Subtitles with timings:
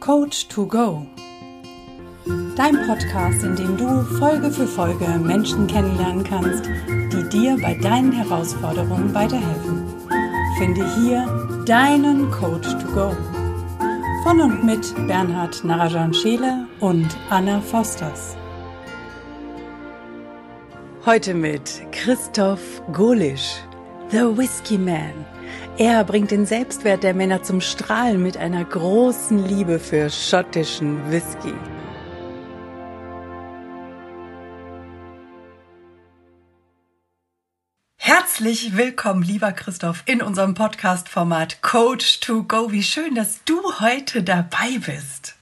[0.00, 1.06] Coach to Go.
[2.56, 8.10] Dein Podcast, in dem du Folge für Folge Menschen kennenlernen kannst, die dir bei deinen
[8.10, 9.84] Herausforderungen weiterhelfen.
[10.56, 11.26] Finde hier
[11.66, 13.14] deinen Coach to Go.
[14.22, 18.38] Von und mit Bernhard Narajan Scheele und Anna Fosters.
[21.04, 23.56] Heute mit Christoph Golisch,
[24.10, 25.26] The Whiskey Man.
[25.78, 31.54] Er bringt den Selbstwert der Männer zum Strahlen mit einer großen Liebe für schottischen Whisky.
[37.96, 42.72] Herzlich willkommen, lieber Christoph, in unserem Podcast-Format Coach to Go.
[42.72, 45.36] Wie schön, dass du heute dabei bist.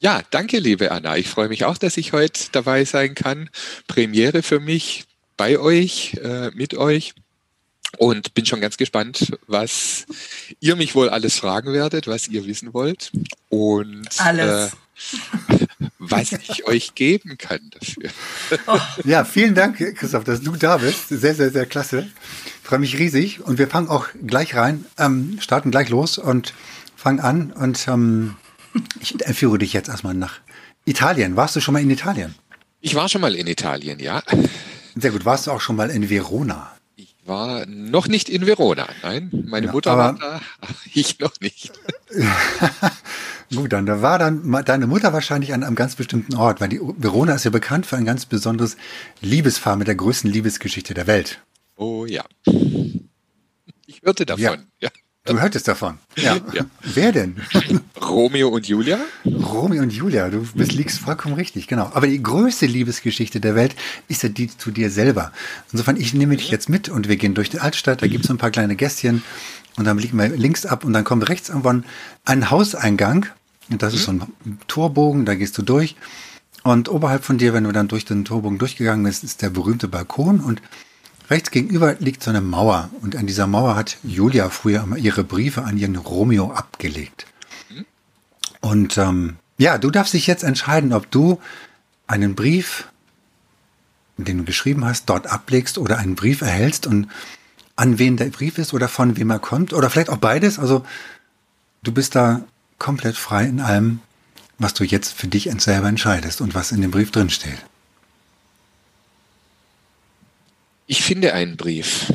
[0.00, 1.16] Ja, danke, liebe Anna.
[1.16, 3.48] Ich freue mich auch, dass ich heute dabei sein kann.
[3.86, 5.04] Premiere für mich
[5.36, 7.14] bei euch, äh, mit euch
[7.98, 10.06] und bin schon ganz gespannt, was
[10.60, 13.12] ihr mich wohl alles fragen werdet, was ihr wissen wollt
[13.48, 14.72] und alles.
[14.72, 14.76] Äh,
[15.98, 18.10] was ich euch geben kann dafür.
[18.66, 18.78] Oh.
[19.04, 21.08] Ja, vielen Dank, Christoph, dass du da bist.
[21.08, 22.06] Sehr, sehr, sehr klasse.
[22.62, 26.54] freue mich riesig und wir fangen auch gleich rein, ähm, starten gleich los und
[26.96, 28.36] fangen an und ähm,
[29.00, 30.40] ich entführe dich jetzt erstmal nach
[30.84, 31.36] Italien.
[31.36, 32.34] Warst du schon mal in Italien?
[32.80, 34.22] Ich war schon mal in Italien, ja.
[34.94, 35.24] Sehr gut.
[35.24, 36.73] Warst du auch schon mal in Verona?
[37.26, 38.86] War noch nicht in Verona.
[39.02, 40.40] Nein, meine ja, Mutter war da,
[40.94, 41.72] ich noch nicht.
[43.54, 46.80] Gut, dann da war dann deine Mutter wahrscheinlich an einem ganz bestimmten Ort, weil die
[46.80, 48.76] Verona ist ja bekannt für ein ganz besonderes
[49.20, 51.40] Liebespaar mit der größten Liebesgeschichte der Welt.
[51.76, 52.24] Oh ja.
[53.86, 54.42] Ich hörte davon.
[54.42, 54.56] Ja.
[54.80, 54.90] ja.
[55.26, 55.96] Du hörtest davon.
[56.16, 56.36] Ja.
[56.52, 56.66] ja.
[56.82, 57.36] Wer denn?
[58.00, 58.98] Romeo und Julia?
[59.24, 61.90] Romeo und Julia, du bist, liegst vollkommen richtig, genau.
[61.94, 63.74] Aber die größte Liebesgeschichte der Welt
[64.06, 65.32] ist ja die zu dir selber.
[65.72, 68.30] Insofern, ich nehme dich jetzt mit und wir gehen durch die Altstadt, da gibt es
[68.30, 69.22] ein paar kleine Gästchen
[69.76, 71.86] und dann liegen wir links ab und dann kommt rechts irgendwann
[72.26, 73.24] ein Hauseingang
[73.70, 74.26] und das ist so ein
[74.68, 75.96] Torbogen, da gehst du durch
[76.64, 79.88] und oberhalb von dir, wenn du dann durch den Torbogen durchgegangen bist, ist der berühmte
[79.88, 80.60] Balkon und
[81.30, 85.24] Rechts gegenüber liegt so eine Mauer und an dieser Mauer hat Julia früher immer ihre
[85.24, 87.26] Briefe an ihren Romeo abgelegt.
[88.60, 91.40] Und ähm, ja, du darfst dich jetzt entscheiden, ob du
[92.06, 92.88] einen Brief,
[94.16, 97.08] den du geschrieben hast, dort ablegst oder einen Brief erhältst und
[97.76, 100.58] an wen der Brief ist oder von wem er kommt oder vielleicht auch beides.
[100.58, 100.84] Also
[101.82, 102.42] du bist da
[102.78, 104.00] komplett frei in allem,
[104.58, 107.64] was du jetzt für dich selber entscheidest und was in dem Brief drin steht.
[110.86, 112.12] Ich finde einen Brief.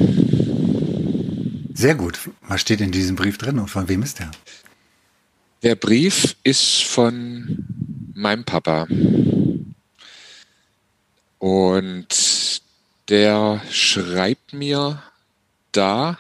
[1.74, 2.20] Sehr gut.
[2.42, 4.32] Was steht in diesem Brief drin und von wem ist der?
[5.64, 7.66] Der Brief ist von
[8.14, 8.88] meinem Papa.
[11.40, 12.62] Und
[13.08, 15.02] der schreibt mir
[15.72, 16.18] da,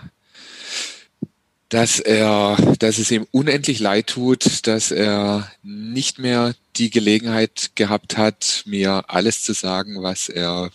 [1.69, 8.17] dass er, dass es ihm unendlich leid tut, dass er nicht mehr die Gelegenheit gehabt
[8.17, 10.71] hat, mir alles zu sagen, was er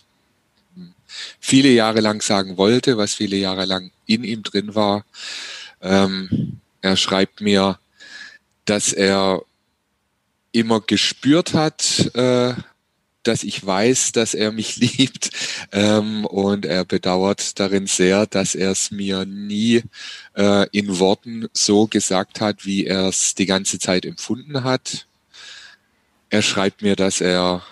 [1.39, 5.05] viele Jahre lang sagen wollte, was viele Jahre lang in ihm drin war.
[5.81, 7.79] Ähm, er schreibt mir,
[8.65, 9.41] dass er
[10.51, 12.53] immer gespürt hat, äh,
[13.23, 15.31] dass ich weiß, dass er mich liebt
[15.71, 19.83] ähm, und er bedauert darin sehr, dass er es mir nie
[20.35, 25.07] äh, in Worten so gesagt hat, wie er es die ganze Zeit empfunden hat.
[26.29, 27.63] Er schreibt mir, dass er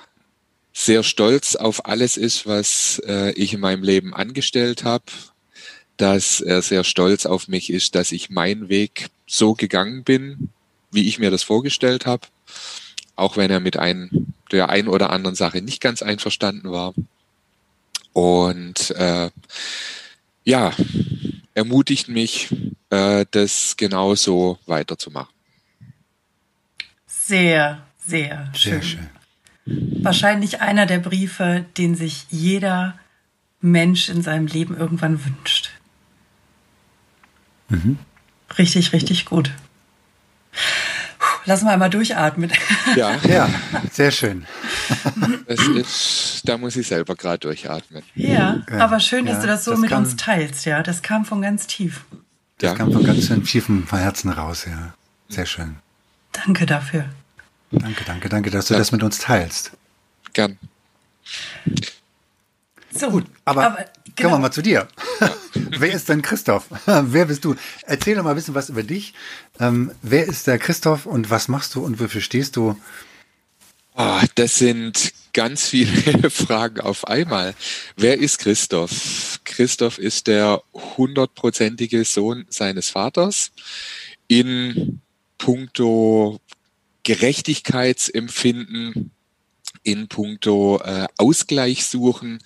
[0.74, 5.06] sehr stolz auf alles ist, was äh, ich in meinem Leben angestellt habe,
[5.98, 10.50] dass er sehr stolz auf mich ist, dass ich meinen Weg so gegangen bin,
[10.92, 12.28] wie ich mir das vorgestellt habe,
[13.16, 16.94] auch wenn er mit ein, der ein oder anderen Sache nicht ganz einverstanden war.
[18.12, 19.30] Und äh,
[20.44, 20.74] ja,
[21.54, 22.50] ermutigt mich,
[22.90, 25.34] äh, das genauso weiterzumachen.
[27.08, 28.72] Sehr, sehr schön.
[28.74, 29.23] Sehr schön.
[29.66, 33.00] Wahrscheinlich einer der Briefe, den sich jeder
[33.62, 35.72] Mensch in seinem Leben irgendwann wünscht.
[37.70, 37.98] Mhm.
[38.58, 39.52] Richtig, richtig gut.
[41.46, 42.52] Lass mal einmal durchatmen.
[42.96, 43.50] Ja, ja,
[43.92, 44.46] sehr schön.
[45.48, 48.04] Das ist, da muss ich selber gerade durchatmen.
[48.16, 50.84] Ja, ja, aber schön, dass ja, du das so das mit kam, uns teilst, ja.
[50.84, 52.06] Das kam von ganz tief.
[52.60, 52.78] Das ja.
[52.78, 54.94] kam von ganz tiefem Herzen raus, ja.
[55.30, 55.78] Sehr schön.
[56.32, 57.06] Danke dafür.
[57.74, 58.80] Danke, danke, danke, dass du ja.
[58.80, 59.72] das mit uns teilst.
[60.34, 60.58] Gern.
[62.92, 63.86] So, gut, aber, aber genau.
[63.86, 64.38] kommen wir genau.
[64.40, 64.88] mal zu dir.
[65.20, 65.36] Ja.
[65.80, 66.66] wer ist denn Christoph?
[66.86, 67.56] wer bist du?
[67.84, 69.14] Erzähl doch mal ein bisschen was über dich.
[69.60, 72.78] Ähm, wer ist der Christoph und was machst du und wofür stehst du?
[73.96, 77.56] Oh, das sind ganz viele Fragen auf einmal.
[77.96, 79.40] Wer ist Christoph?
[79.44, 83.52] Christoph ist der hundertprozentige Sohn seines Vaters
[84.28, 85.02] in
[85.38, 86.40] puncto
[87.04, 89.12] Gerechtigkeitsempfinden,
[89.84, 92.40] in puncto äh, Ausgleich suchen.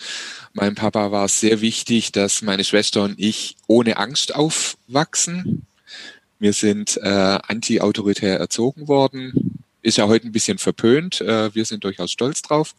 [0.53, 5.65] Mein Papa war es sehr wichtig, dass meine Schwester und ich ohne Angst aufwachsen.
[6.39, 9.63] Wir sind äh, anti-autoritär erzogen worden.
[9.81, 11.21] Ist ja heute ein bisschen verpönt.
[11.21, 12.75] Äh, wir sind durchaus stolz drauf.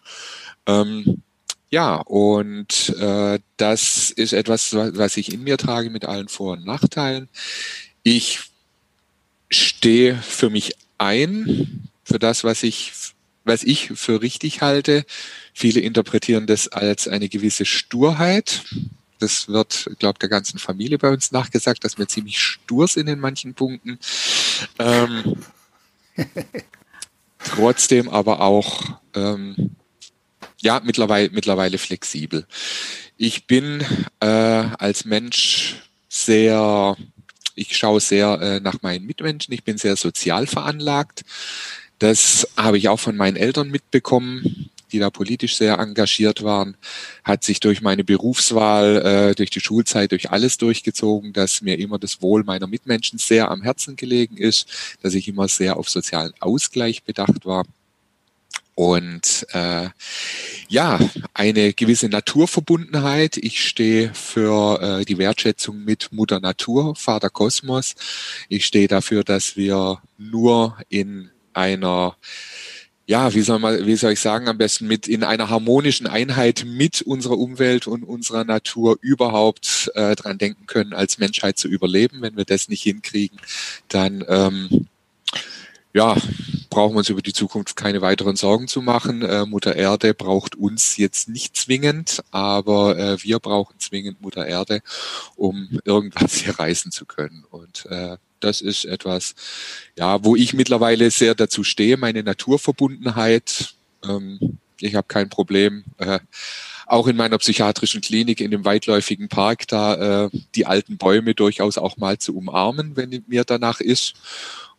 [0.67, 1.23] Ähm,
[1.71, 6.65] ja, und äh, das ist etwas, was ich in mir trage mit allen Vor- und
[6.65, 7.29] Nachteilen.
[8.03, 8.41] Ich
[9.51, 12.93] stehe für mich ein, für das, was ich
[13.49, 15.05] was ich für richtig halte.
[15.55, 18.63] Viele interpretieren das als eine gewisse Sturheit.
[19.19, 23.19] Das wird, glaube der ganzen Familie bei uns nachgesagt, dass wir ziemlich stur sind in
[23.19, 23.99] manchen Punkten.
[24.79, 25.43] Ähm,
[27.45, 29.75] trotzdem aber auch ähm,
[30.61, 32.47] ja mittlerweile mittlerweile flexibel.
[33.17, 33.85] Ich bin
[34.21, 36.97] äh, als Mensch sehr
[37.59, 39.53] ich schaue sehr äh, nach meinen Mitmenschen.
[39.53, 41.25] Ich bin sehr sozial veranlagt.
[41.99, 46.77] Das habe ich auch von meinen Eltern mitbekommen, die da politisch sehr engagiert waren.
[47.25, 51.99] Hat sich durch meine Berufswahl, äh, durch die Schulzeit, durch alles durchgezogen, dass mir immer
[51.99, 56.33] das Wohl meiner Mitmenschen sehr am Herzen gelegen ist, dass ich immer sehr auf sozialen
[56.41, 57.65] Ausgleich bedacht war.
[58.79, 59.89] Und äh,
[60.69, 61.01] ja,
[61.35, 63.37] eine gewisse Naturverbundenheit.
[63.37, 67.97] Ich stehe für äh, die Wertschätzung mit Mutter Natur, Vater Kosmos.
[68.49, 72.17] Ich stehe dafür, dass wir nur in einer
[73.07, 76.65] ja, wie soll man, wie soll ich sagen, am besten mit in einer harmonischen Einheit
[76.65, 82.23] mit unserer Umwelt und unserer Natur überhaupt äh, dran denken können, als Menschheit zu überleben.
[82.23, 83.41] Wenn wir das nicht hinkriegen,
[83.89, 84.87] dann ähm,
[85.95, 86.17] ja,
[86.69, 89.23] brauchen wir uns über die Zukunft keine weiteren Sorgen zu machen.
[89.23, 94.83] Äh, Mutter Erde braucht uns jetzt nicht zwingend, aber äh, wir brauchen zwingend Mutter Erde,
[95.37, 97.45] um irgendwas hier reißen zu können.
[97.51, 99.35] Und äh, das ist etwas,
[99.97, 103.75] ja, wo ich mittlerweile sehr dazu stehe, meine Naturverbundenheit.
[104.05, 106.21] Ähm, ich habe kein Problem, äh,
[106.89, 111.79] auch in meiner psychiatrischen Klinik in dem weitläufigen Park da äh, die alten Bäume durchaus
[111.79, 114.15] auch mal zu umarmen, wenn mir danach ist.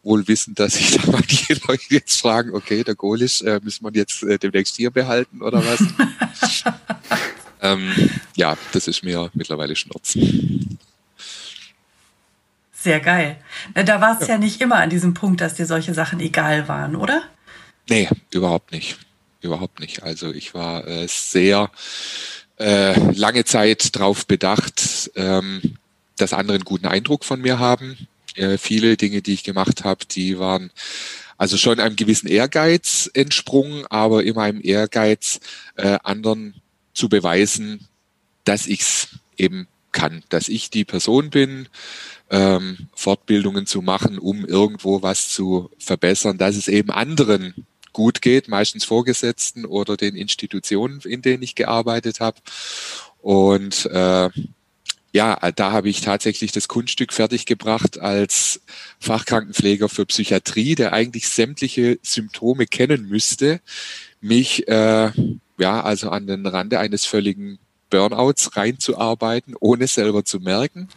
[0.01, 3.91] Wohl wissen, dass ich da manche Leute jetzt fragen, okay, der Golis, äh, müssen wir
[3.93, 5.83] jetzt äh, demnächst hier behalten oder was?
[7.61, 10.17] ähm, ja, das ist mir mittlerweile Schnurz.
[12.71, 13.35] Sehr geil.
[13.73, 14.35] Da war es ja.
[14.35, 17.23] ja nicht immer an diesem Punkt, dass dir solche Sachen egal waren, oder?
[17.89, 18.97] Nee, überhaupt nicht.
[19.41, 20.03] Überhaupt nicht.
[20.03, 21.71] Also ich war äh, sehr
[22.57, 25.77] äh, lange Zeit darauf bedacht, ähm,
[26.17, 28.07] dass andere einen guten Eindruck von mir haben.
[28.35, 30.71] Äh, viele Dinge, die ich gemacht habe, die waren
[31.37, 35.39] also schon einem gewissen Ehrgeiz entsprungen, aber immer einem Ehrgeiz,
[35.75, 36.55] äh, anderen
[36.93, 37.87] zu beweisen,
[38.43, 39.07] dass ich's
[39.37, 41.69] eben kann, dass ich die Person bin,
[42.29, 48.47] ähm, Fortbildungen zu machen, um irgendwo was zu verbessern, dass es eben anderen gut geht,
[48.47, 52.37] meistens Vorgesetzten oder den Institutionen, in denen ich gearbeitet habe.
[53.21, 54.29] Und äh,
[55.11, 58.61] ja, da habe ich tatsächlich das Kunststück fertiggebracht als
[58.99, 63.59] Fachkrankenpfleger für Psychiatrie, der eigentlich sämtliche Symptome kennen müsste,
[64.21, 65.11] mich äh,
[65.57, 67.57] ja also an den Rande eines völligen
[67.89, 70.89] Burnouts reinzuarbeiten, ohne selber zu merken.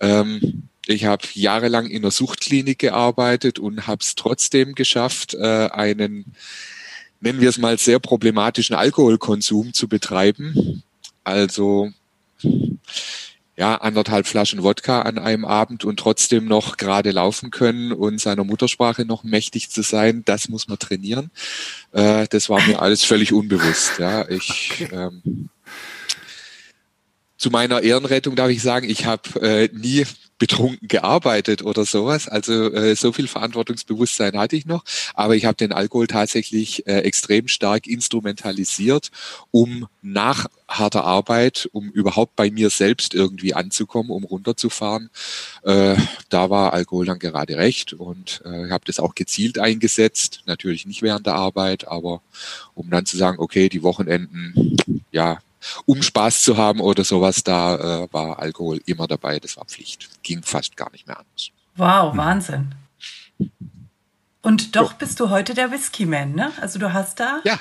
[0.00, 6.34] Ähm, ich habe jahrelang in der Suchtklinik gearbeitet und habe es trotzdem geschafft, äh, einen,
[7.20, 10.82] nennen wir es mal, sehr problematischen Alkoholkonsum zu betreiben.
[11.22, 11.90] Also
[13.56, 18.42] ja, anderthalb Flaschen Wodka an einem Abend und trotzdem noch gerade laufen können und seiner
[18.42, 21.30] Muttersprache noch mächtig zu sein, das muss man trainieren.
[21.92, 23.98] Äh, das war mir alles völlig unbewusst.
[23.98, 25.48] Ja, ich ähm,
[27.36, 30.04] zu meiner Ehrenrettung darf ich sagen, ich habe äh, nie
[30.38, 32.28] betrunken gearbeitet oder sowas.
[32.28, 34.84] Also äh, so viel Verantwortungsbewusstsein hatte ich noch.
[35.14, 39.10] Aber ich habe den Alkohol tatsächlich äh, extrem stark instrumentalisiert,
[39.50, 45.10] um nach harter Arbeit, um überhaupt bei mir selbst irgendwie anzukommen, um runterzufahren.
[45.62, 45.96] Äh,
[46.28, 50.42] da war Alkohol dann gerade recht und äh, habe das auch gezielt eingesetzt.
[50.46, 52.22] Natürlich nicht während der Arbeit, aber
[52.74, 54.76] um dann zu sagen, okay, die Wochenenden,
[55.12, 55.38] ja,
[55.86, 59.40] um Spaß zu haben oder sowas, da äh, war Alkohol immer dabei.
[59.40, 60.08] Das war Pflicht.
[60.22, 61.50] Ging fast gar nicht mehr anders.
[61.76, 62.18] Wow, hm.
[62.18, 62.74] Wahnsinn.
[64.42, 66.52] Und doch bist du heute der Whisky-Man, ne?
[66.60, 67.40] Also du hast da.
[67.44, 67.58] Ja.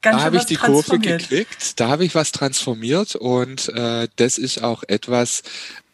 [0.00, 4.62] da habe ich die Kurve gekriegt, da habe ich was transformiert und äh, das ist
[4.62, 5.42] auch etwas,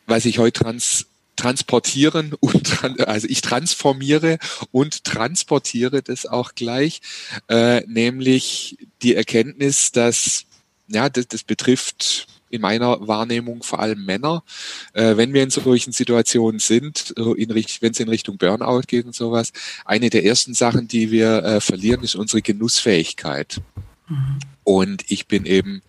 [0.07, 4.39] was ich heute trans transportieren und also ich transformiere
[4.71, 7.01] und transportiere das auch gleich,
[7.49, 10.45] äh, nämlich die Erkenntnis, dass
[10.89, 14.45] ja das, das betrifft in meiner Wahrnehmung vor allem Männer,
[14.93, 19.15] äh, wenn wir in solchen Situationen sind, in, wenn es in Richtung Burnout geht und
[19.15, 19.53] sowas,
[19.87, 23.63] eine der ersten Sachen, die wir äh, verlieren, ist unsere Genussfähigkeit.
[24.07, 24.39] Mhm.
[24.65, 25.83] Und ich bin eben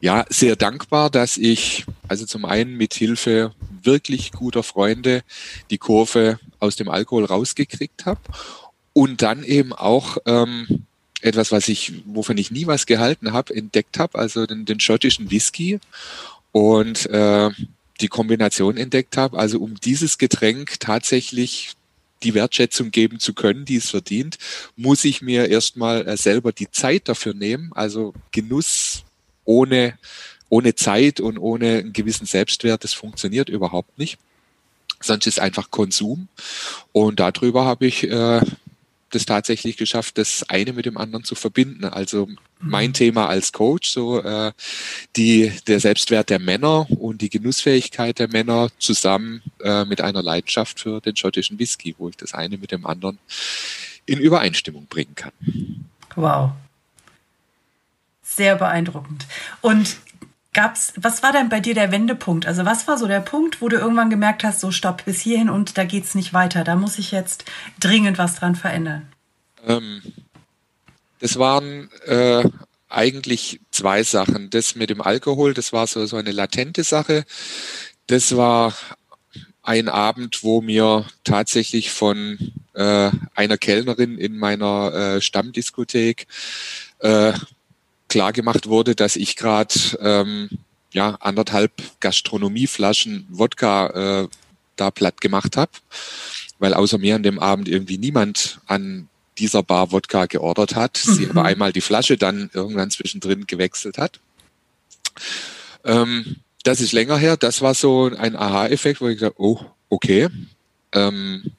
[0.00, 5.22] ja sehr dankbar, dass ich also zum einen mit Hilfe wirklich guter Freunde
[5.70, 8.20] die Kurve aus dem Alkohol rausgekriegt habe
[8.92, 10.84] und dann eben auch ähm,
[11.22, 15.30] etwas, was ich, wovon ich nie was gehalten habe, entdeckt habe, also den, den schottischen
[15.30, 15.80] Whisky
[16.52, 17.50] und äh,
[18.00, 19.38] die Kombination entdeckt habe.
[19.38, 21.72] Also um dieses Getränk tatsächlich
[22.22, 24.38] die Wertschätzung geben zu können, die es verdient,
[24.76, 27.70] muss ich mir erstmal äh, selber die Zeit dafür nehmen.
[27.74, 29.04] Also Genuss
[29.44, 29.98] ohne,
[30.48, 34.18] ohne Zeit und ohne einen gewissen Selbstwert, das funktioniert überhaupt nicht.
[35.00, 36.28] Sonst ist einfach Konsum.
[36.92, 38.40] Und darüber habe ich äh,
[39.10, 41.84] das tatsächlich geschafft, das eine mit dem anderen zu verbinden.
[41.84, 42.28] Also
[42.60, 42.94] mein mhm.
[42.94, 44.52] Thema als Coach, so äh,
[45.16, 50.80] die der Selbstwert der Männer und die Genussfähigkeit der Männer zusammen äh, mit einer Leidenschaft
[50.80, 53.18] für den schottischen Whisky, wo ich das eine mit dem anderen
[54.06, 55.32] in Übereinstimmung bringen kann.
[56.16, 56.52] Wow.
[58.22, 59.26] Sehr beeindruckend.
[59.60, 59.96] Und
[60.54, 62.46] Gab's, was war denn bei dir der Wendepunkt?
[62.46, 65.50] Also was war so der Punkt, wo du irgendwann gemerkt hast, so stopp bis hierhin
[65.50, 66.64] und da geht's nicht weiter.
[66.64, 67.44] Da muss ich jetzt
[67.78, 69.06] dringend was dran verändern.
[69.66, 70.02] Ähm,
[71.20, 72.44] das waren äh,
[72.88, 74.50] eigentlich zwei Sachen.
[74.50, 77.24] Das mit dem Alkohol, das war so, so eine latente Sache.
[78.06, 78.74] Das war
[79.62, 82.38] ein Abend, wo mir tatsächlich von
[82.72, 86.26] äh, einer Kellnerin in meiner äh, Stammdiskothek
[87.00, 87.32] äh,
[88.08, 90.48] klar gemacht wurde, dass ich gerade ähm,
[90.92, 94.28] ja anderthalb Gastronomieflaschen Wodka äh,
[94.76, 95.72] da platt gemacht habe,
[96.58, 101.00] weil außer mir an dem Abend irgendwie niemand an dieser Bar Wodka geordert hat.
[101.06, 101.14] Mhm.
[101.14, 104.20] Sie aber einmal die Flasche dann irgendwann zwischendrin gewechselt hat.
[105.84, 107.36] Ähm, das ist länger her.
[107.36, 110.28] Das war so ein Aha-Effekt, wo ich gesagt oh, okay,
[110.92, 111.52] ähm,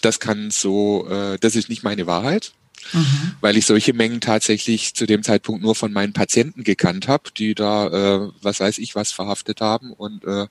[0.00, 2.52] das kann so, äh, das ist nicht meine Wahrheit
[2.92, 3.34] mhm.
[3.40, 7.54] weil ich solche Mengen tatsächlich zu dem Zeitpunkt nur von meinen Patienten gekannt habe, die
[7.54, 9.92] da, äh, was weiß ich, was verhaftet haben.
[9.92, 10.46] Und äh,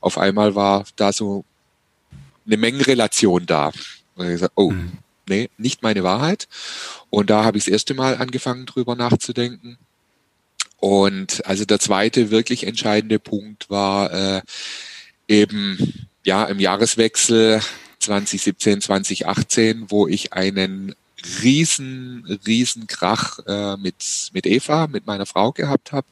[0.00, 1.44] auf einmal war da so
[2.46, 3.72] eine Mengenrelation da.
[4.14, 4.92] Und ich gesagt, oh, mhm.
[5.28, 6.48] nee, nicht meine Wahrheit.
[7.08, 9.78] Und da habe ich das erste Mal angefangen, drüber nachzudenken.
[10.78, 14.42] Und also der zweite wirklich entscheidende Punkt war äh,
[15.28, 17.60] eben ja im Jahreswechsel
[18.00, 20.94] 2017, 2018, wo ich einen
[21.42, 26.06] riesen, riesen Krach äh, mit, mit Eva, mit meiner Frau gehabt habe.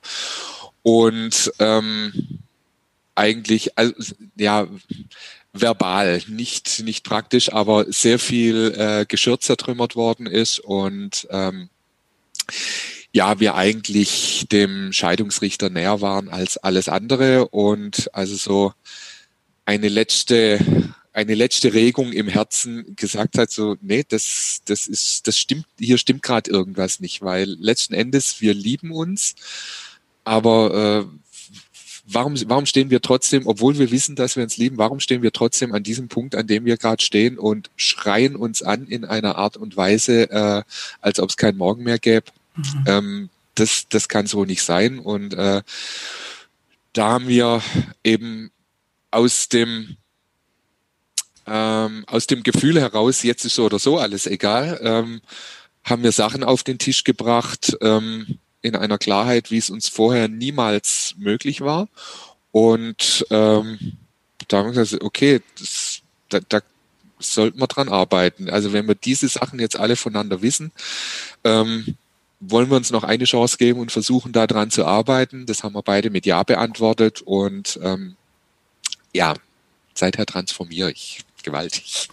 [0.82, 2.40] Und ähm,
[3.14, 3.94] eigentlich, also,
[4.36, 4.66] ja,
[5.52, 11.68] verbal, nicht, nicht praktisch, aber sehr viel äh, Geschirr zertrümmert worden ist und ähm,
[13.12, 18.72] ja, wir eigentlich dem Scheidungsrichter näher waren als alles andere und also so
[19.64, 20.60] eine letzte
[21.18, 25.98] eine letzte Regung im Herzen gesagt hat, so, nee, das, das ist, das stimmt, hier
[25.98, 29.34] stimmt gerade irgendwas nicht, weil letzten Endes, wir lieben uns,
[30.22, 31.18] aber äh,
[32.06, 35.32] warum, warum stehen wir trotzdem, obwohl wir wissen, dass wir uns lieben, warum stehen wir
[35.32, 39.34] trotzdem an diesem Punkt, an dem wir gerade stehen und schreien uns an in einer
[39.34, 40.62] Art und Weise, äh,
[41.00, 42.30] als ob es keinen Morgen mehr gäbe?
[42.54, 42.84] Mhm.
[42.86, 45.00] Ähm, das, das kann so nicht sein.
[45.00, 45.62] Und äh,
[46.92, 47.60] da haben wir
[48.04, 48.52] eben
[49.10, 49.96] aus dem
[51.50, 55.20] ähm, aus dem Gefühl heraus, jetzt ist so oder so alles egal, ähm,
[55.84, 60.28] haben wir Sachen auf den Tisch gebracht ähm, in einer Klarheit, wie es uns vorher
[60.28, 61.88] niemals möglich war.
[62.52, 63.78] Und ähm,
[64.48, 66.60] da haben wir gesagt, okay, das, da, da
[67.18, 68.50] sollten wir dran arbeiten.
[68.50, 70.72] Also wenn wir diese Sachen jetzt alle voneinander wissen,
[71.44, 71.96] ähm,
[72.40, 75.46] wollen wir uns noch eine Chance geben und versuchen, da dran zu arbeiten.
[75.46, 78.16] Das haben wir beide mit Ja beantwortet und ähm,
[79.12, 79.34] ja,
[79.94, 82.08] seither transformiere ich gewaltig.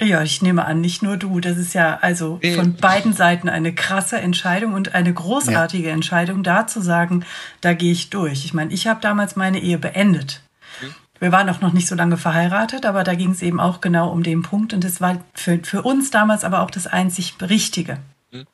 [0.00, 1.40] Ja, ich nehme an, nicht nur du.
[1.40, 5.94] Das ist ja also von beiden Seiten eine krasse Entscheidung und eine großartige ja.
[5.94, 7.24] Entscheidung, da zu sagen,
[7.60, 8.44] da gehe ich durch.
[8.44, 10.42] Ich meine, ich habe damals meine Ehe beendet.
[10.78, 10.94] Hm.
[11.18, 14.10] Wir waren auch noch nicht so lange verheiratet, aber da ging es eben auch genau
[14.10, 17.98] um den Punkt und es war für, für uns damals aber auch das einzig Richtige.
[18.30, 18.46] Hm.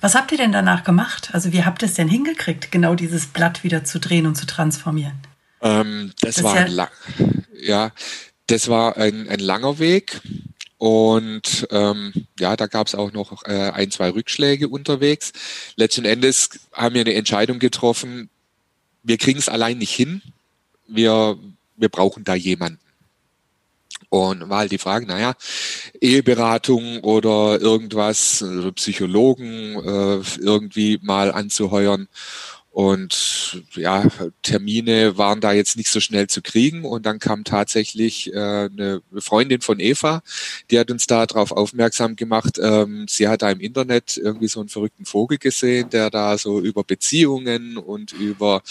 [0.00, 1.30] Was habt ihr denn danach gemacht?
[1.32, 4.46] Also wie habt ihr es denn hingekriegt, genau dieses Blatt wieder zu drehen und zu
[4.46, 5.18] transformieren?
[5.60, 6.88] Ähm, das, das, war ja,
[7.60, 7.90] ja,
[8.50, 10.20] das war ein, ein langer Weg.
[10.78, 15.32] Und ähm, ja, da gab es auch noch äh, ein, zwei Rückschläge unterwegs.
[15.76, 18.30] Letzten Endes haben wir eine Entscheidung getroffen,
[19.02, 20.22] wir kriegen es allein nicht hin.
[20.86, 21.38] Wir,
[21.76, 22.80] wir brauchen da jemanden.
[24.08, 25.34] Und war halt die Frage, naja,
[26.00, 32.08] Eheberatung oder irgendwas, also Psychologen äh, irgendwie mal anzuheuern.
[32.80, 34.06] Und ja,
[34.40, 36.86] Termine waren da jetzt nicht so schnell zu kriegen.
[36.86, 40.22] Und dann kam tatsächlich äh, eine Freundin von Eva,
[40.70, 42.58] die hat uns da darauf aufmerksam gemacht.
[42.58, 46.58] Ähm, sie hat da im Internet irgendwie so einen verrückten Vogel gesehen, der da so
[46.58, 48.62] über Beziehungen und über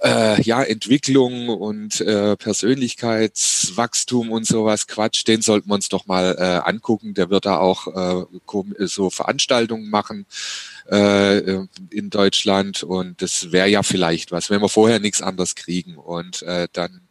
[0.00, 6.36] äh, ja, Entwicklung und äh, Persönlichkeitswachstum und sowas Quatsch, den sollten wir uns doch mal
[6.38, 7.14] äh, angucken.
[7.14, 10.24] Der wird da auch äh, so Veranstaltungen machen
[10.88, 15.96] äh, in Deutschland und das wäre ja vielleicht was, wenn wir vorher nichts anderes kriegen.
[15.96, 17.02] Und äh, dann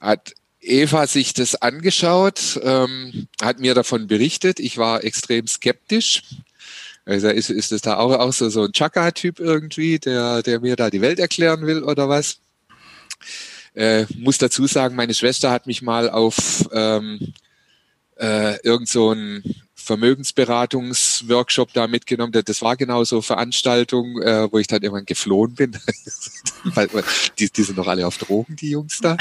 [0.00, 4.60] hat Eva sich das angeschaut, ähm, hat mir davon berichtet.
[4.60, 6.22] Ich war extrem skeptisch.
[7.04, 10.76] Also ist, ist das da auch, auch so, so ein Chaka-Typ irgendwie, der, der mir
[10.76, 12.38] da die Welt erklären will oder was?
[13.74, 17.34] Äh, muss dazu sagen, meine Schwester hat mich mal auf ähm,
[18.16, 19.42] äh, irgend so ein
[19.84, 22.32] Vermögensberatungsworkshop da mitgenommen.
[22.44, 25.78] Das war genau so Veranstaltung, äh, wo ich dann irgendwann geflohen bin.
[26.64, 26.88] weil,
[27.38, 29.16] die, die sind doch alle auf Drogen, die Jungs da.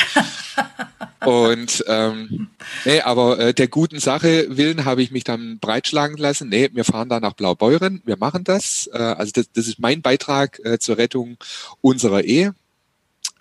[1.25, 2.49] Und ähm,
[2.85, 6.49] nee, aber äh, der guten Sache willen habe ich mich dann breitschlagen lassen.
[6.49, 8.89] Nee, wir fahren da nach Blaubeuren, wir machen das.
[8.91, 11.37] Äh, also das, das ist mein Beitrag äh, zur Rettung
[11.81, 12.55] unserer Ehe.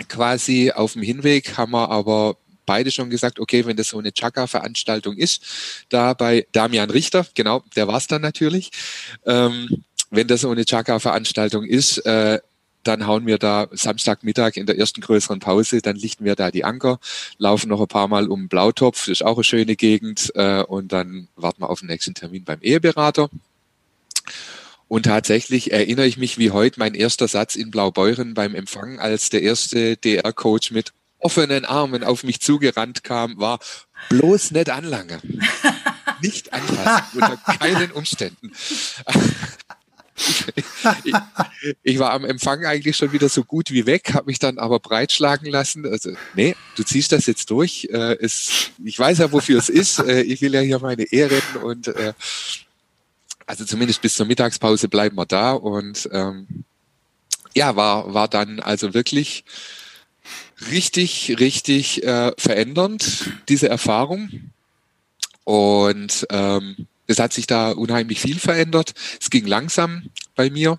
[0.09, 4.13] Quasi auf dem Hinweg haben wir aber beide schon gesagt, okay, wenn das so eine
[4.13, 5.45] Chaka-Veranstaltung ist,
[5.89, 8.71] da bei Damian Richter, genau, der war es dann natürlich,
[9.27, 12.41] ähm, wenn das so eine Chaka-Veranstaltung ist, äh,
[12.85, 16.65] dann hauen wir da Samstagmittag in der ersten größeren Pause, dann lichten wir da die
[16.65, 16.99] Anker,
[17.39, 20.93] laufen noch ein paar Mal um Blautopf, das ist auch eine schöne Gegend, äh, und
[20.93, 23.31] dann warten wir auf den nächsten Termin beim Eheberater.
[24.89, 29.31] Und tatsächlich erinnere ich mich wie heute mein erster Satz in Blaubeuren beim Empfang, als
[29.31, 30.93] der erste DR-Coach mit
[31.23, 33.59] offenen Armen auf mich zugerannt kam, war
[34.09, 35.21] bloß nicht anlange.
[36.21, 38.53] nicht anfassen, unter keinen Umständen.
[41.05, 41.15] ich,
[41.83, 44.79] ich, war am Empfang eigentlich schon wieder so gut wie weg, habe mich dann aber
[44.79, 45.87] breitschlagen lassen.
[45.87, 47.89] Also, nee, du ziehst das jetzt durch.
[47.91, 49.99] Äh, es, ich weiß ja, wofür es ist.
[49.99, 52.13] Äh, ich will ja hier meine Ehe retten und äh,
[53.47, 55.53] also zumindest bis zur Mittagspause bleiben wir da.
[55.53, 56.65] Und ähm,
[57.55, 59.45] ja, war, war dann also wirklich
[60.71, 64.53] richtig, richtig äh, verändernd, diese Erfahrung.
[65.45, 68.95] Und ähm, es hat sich da unheimlich viel verändert.
[69.21, 70.79] Es ging langsam bei mir.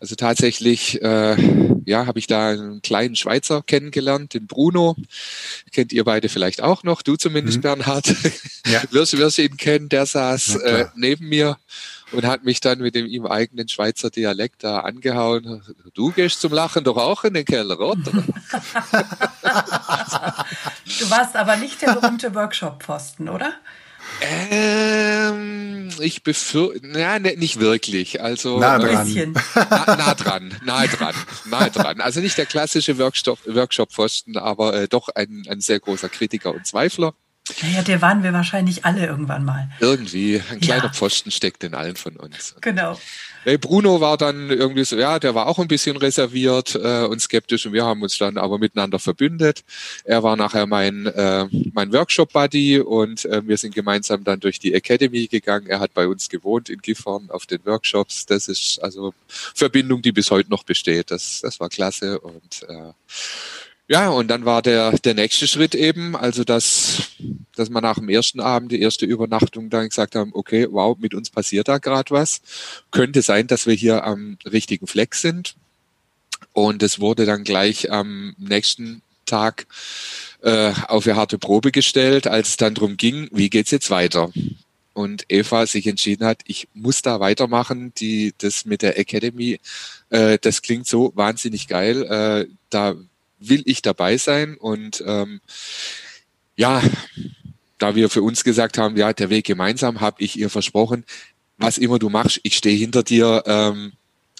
[0.00, 1.36] Also tatsächlich, äh,
[1.84, 4.94] ja, habe ich da einen kleinen Schweizer kennengelernt, den Bruno.
[5.72, 7.62] Kennt ihr beide vielleicht auch noch, du zumindest, mhm.
[7.62, 8.14] Bernhard.
[8.66, 8.82] Ja.
[8.92, 11.58] wirst, wirst ihn kennen, der saß äh, neben mir
[12.12, 15.62] und hat mich dann mit dem ihm eigenen Schweizer Dialekt da angehauen.
[15.94, 17.96] Du gehst zum Lachen doch auch in den Keller, oder?
[18.02, 18.22] du
[21.10, 23.52] warst aber nicht der berühmte Workshop-Posten, oder?
[24.20, 28.20] Ähm, ich befürchte, ja, ne, nicht wirklich.
[28.20, 29.06] Also nah dran.
[29.16, 32.00] Ähm, nah, nah, dran, nahe dran, nahe dran.
[32.00, 37.14] Also nicht der klassische Workshop-Pfosten, aber äh, doch ein, ein sehr großer Kritiker und Zweifler.
[37.62, 39.68] Naja, der waren wir wahrscheinlich alle irgendwann mal.
[39.80, 40.92] Irgendwie, ein kleiner ja.
[40.92, 42.54] Pfosten steckt in allen von uns.
[42.60, 42.98] Genau.
[43.56, 47.64] Bruno war dann irgendwie so, ja, der war auch ein bisschen reserviert äh, und skeptisch
[47.64, 49.64] und wir haben uns dann aber miteinander verbündet.
[50.04, 54.74] Er war nachher mein, äh, mein Workshop-Buddy und äh, wir sind gemeinsam dann durch die
[54.74, 55.66] Academy gegangen.
[55.68, 58.26] Er hat bei uns gewohnt in Gifhorn auf den Workshops.
[58.26, 61.10] Das ist also Verbindung, die bis heute noch besteht.
[61.10, 62.92] Das, das war klasse und äh,
[63.88, 67.10] ja, und dann war der, der nächste Schritt eben, also dass,
[67.56, 71.14] dass man nach dem ersten Abend, die erste Übernachtung dann gesagt haben, okay, wow, mit
[71.14, 72.42] uns passiert da gerade was.
[72.90, 75.54] Könnte sein, dass wir hier am richtigen Fleck sind.
[76.52, 79.66] Und es wurde dann gleich am nächsten Tag
[80.42, 84.30] äh, auf eine harte Probe gestellt, als es dann drum ging, wie geht's jetzt weiter?
[84.92, 87.92] Und Eva sich entschieden hat, ich muss da weitermachen.
[87.98, 89.60] Die, das mit der Academy,
[90.10, 92.02] äh, das klingt so wahnsinnig geil.
[92.02, 92.96] Äh, da
[93.40, 95.40] will ich dabei sein und ähm,
[96.56, 96.82] ja,
[97.78, 101.04] da wir für uns gesagt haben, ja, der Weg gemeinsam, habe ich ihr versprochen,
[101.56, 103.92] was immer du machst, ich stehe hinter dir ähm,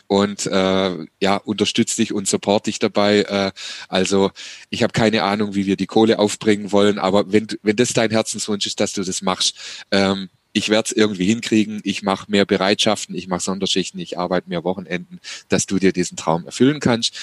[0.08, 3.20] und äh, ja, unterstütze dich und support dich dabei.
[3.22, 3.52] Äh,
[3.88, 4.30] also
[4.70, 8.10] ich habe keine Ahnung, wie wir die Kohle aufbringen wollen, aber wenn, wenn das dein
[8.10, 9.54] Herzenswunsch ist, dass du das machst,
[9.90, 14.48] ähm, ich werde es irgendwie hinkriegen, ich mache mehr Bereitschaften, ich mache Sonderschichten, ich arbeite
[14.48, 17.14] mehr Wochenenden, dass du dir diesen Traum erfüllen kannst.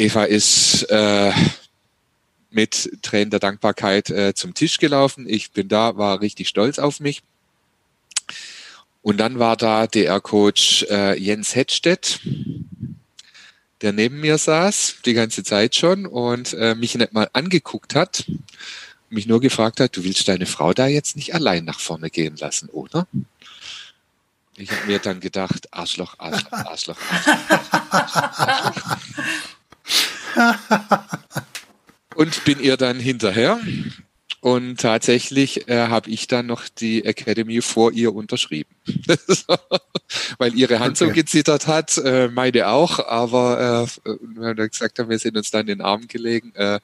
[0.00, 1.30] Eva ist äh,
[2.50, 5.26] mit Tränen der Dankbarkeit äh, zum Tisch gelaufen.
[5.28, 7.22] Ich bin da, war richtig stolz auf mich.
[9.02, 12.20] Und dann war da DR-Coach äh, Jens Hedstedt,
[13.82, 18.24] der neben mir saß, die ganze Zeit schon und äh, mich nicht mal angeguckt hat,
[19.10, 22.36] mich nur gefragt hat, du willst deine Frau da jetzt nicht allein nach vorne gehen
[22.36, 23.06] lassen, oder?
[24.56, 27.90] Ich habe mir dann gedacht, Arschloch, Arschloch, Arschloch, Arschloch.
[27.90, 28.96] Arschloch.
[32.14, 33.60] Und bin ihr dann hinterher.
[34.40, 38.74] Und tatsächlich äh, habe ich dann noch die Academy vor ihr unterschrieben.
[40.38, 41.10] Weil ihre Hand okay.
[41.10, 45.50] so gezittert hat, äh, meine auch, aber äh, wir haben gesagt haben, wir sind uns
[45.50, 46.54] dann in den Arm gelegen.
[46.54, 46.80] Äh,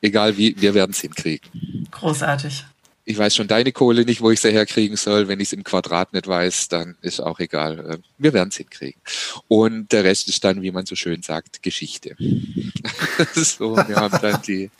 [0.00, 1.86] egal wie, wir werden es hinkriegen.
[1.90, 2.64] Großartig
[3.08, 5.28] ich weiß schon deine Kohle nicht, wo ich sie herkriegen soll.
[5.28, 7.78] Wenn ich es im Quadrat nicht weiß, dann ist auch egal.
[7.78, 9.00] Äh, wir werden es hinkriegen.
[9.48, 12.16] Und der Rest ist dann, wie man so schön sagt, Geschichte.
[13.34, 14.70] so, wir haben dann die,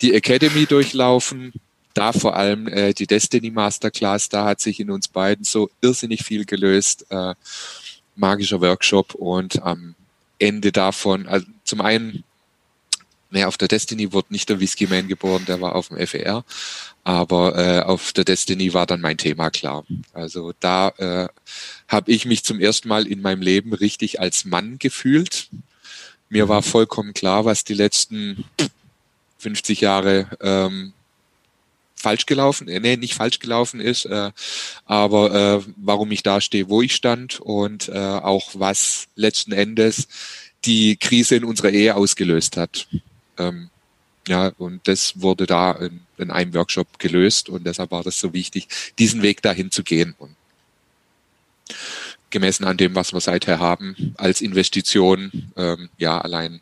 [0.00, 1.52] die Academy durchlaufen.
[1.92, 6.22] Da vor allem äh, die Destiny Masterclass, da hat sich in uns beiden so irrsinnig
[6.22, 7.06] viel gelöst.
[7.10, 7.34] Äh,
[8.14, 9.96] magischer Workshop und am
[10.38, 12.22] Ende davon, also zum einen
[13.32, 16.44] Nee, auf der Destiny wurde nicht der Whiskey Man geboren, der war auf dem FER.
[17.02, 19.84] Aber äh, auf der Destiny war dann mein Thema klar.
[20.12, 21.28] Also da äh,
[21.88, 25.48] habe ich mich zum ersten Mal in meinem Leben richtig als Mann gefühlt.
[26.28, 28.44] Mir war vollkommen klar, was die letzten
[29.38, 30.92] 50 Jahre ähm,
[31.96, 34.30] falsch gelaufen, äh, nee, nicht falsch gelaufen ist, äh,
[34.84, 40.06] aber äh, warum ich da stehe, wo ich stand und äh, auch was letzten Endes
[40.66, 42.88] die Krise in unserer Ehe ausgelöst hat.
[43.38, 43.70] Ähm,
[44.28, 48.32] ja, und das wurde da in, in, einem Workshop gelöst und deshalb war das so
[48.32, 48.68] wichtig,
[48.98, 50.14] diesen Weg dahin zu gehen.
[50.18, 50.36] Und
[52.30, 56.60] gemessen an dem, was wir seither haben als Investition, ähm, ja, allein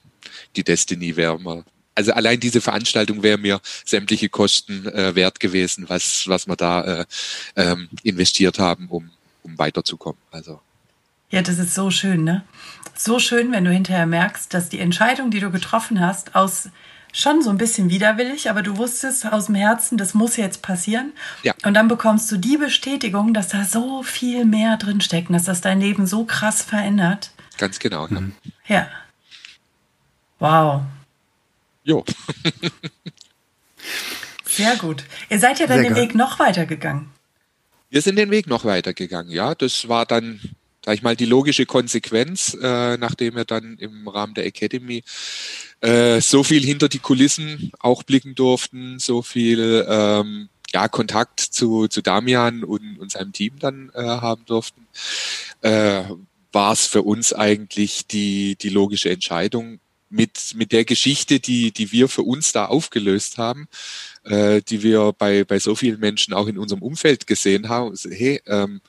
[0.56, 5.84] die Destiny wäre mir, also allein diese Veranstaltung wäre mir sämtliche Kosten äh, wert gewesen,
[5.88, 7.04] was, was wir da äh,
[7.56, 9.10] ähm, investiert haben, um,
[9.42, 10.20] um weiterzukommen.
[10.30, 10.60] Also.
[11.30, 12.42] Ja, das ist so schön, ne?
[12.96, 16.68] So schön, wenn du hinterher merkst, dass die Entscheidung, die du getroffen hast, aus
[17.12, 21.12] schon so ein bisschen widerwillig, aber du wusstest aus dem Herzen, das muss jetzt passieren.
[21.42, 21.54] Ja.
[21.64, 25.80] Und dann bekommst du die Bestätigung, dass da so viel mehr drinsteckt, dass das dein
[25.80, 27.30] Leben so krass verändert.
[27.58, 28.06] Ganz genau.
[28.08, 28.34] Mhm.
[28.66, 28.88] Ja.
[30.38, 30.82] Wow.
[31.84, 32.04] Jo.
[34.44, 35.04] Sehr gut.
[35.28, 36.02] Ihr seid ja dann Sehr den geil.
[36.04, 37.10] Weg noch weiter gegangen.
[37.88, 39.54] Wir sind den Weg noch weiter gegangen, ja.
[39.54, 40.40] Das war dann,
[40.84, 45.02] sag ich mal, die logische Konsequenz, äh, nachdem wir dann im Rahmen der Academy
[45.80, 51.88] äh, so viel hinter die Kulissen auch blicken durften, so viel ähm, ja, Kontakt zu,
[51.88, 54.86] zu Damian und, und seinem Team dann äh, haben durften,
[55.62, 56.04] äh,
[56.52, 61.92] war es für uns eigentlich die, die logische Entscheidung, mit, mit der Geschichte, die, die
[61.92, 63.68] wir für uns da aufgelöst haben,
[64.24, 67.94] äh, die wir bei, bei so vielen Menschen auch in unserem Umfeld gesehen haben.
[68.10, 68.80] Hey, ähm,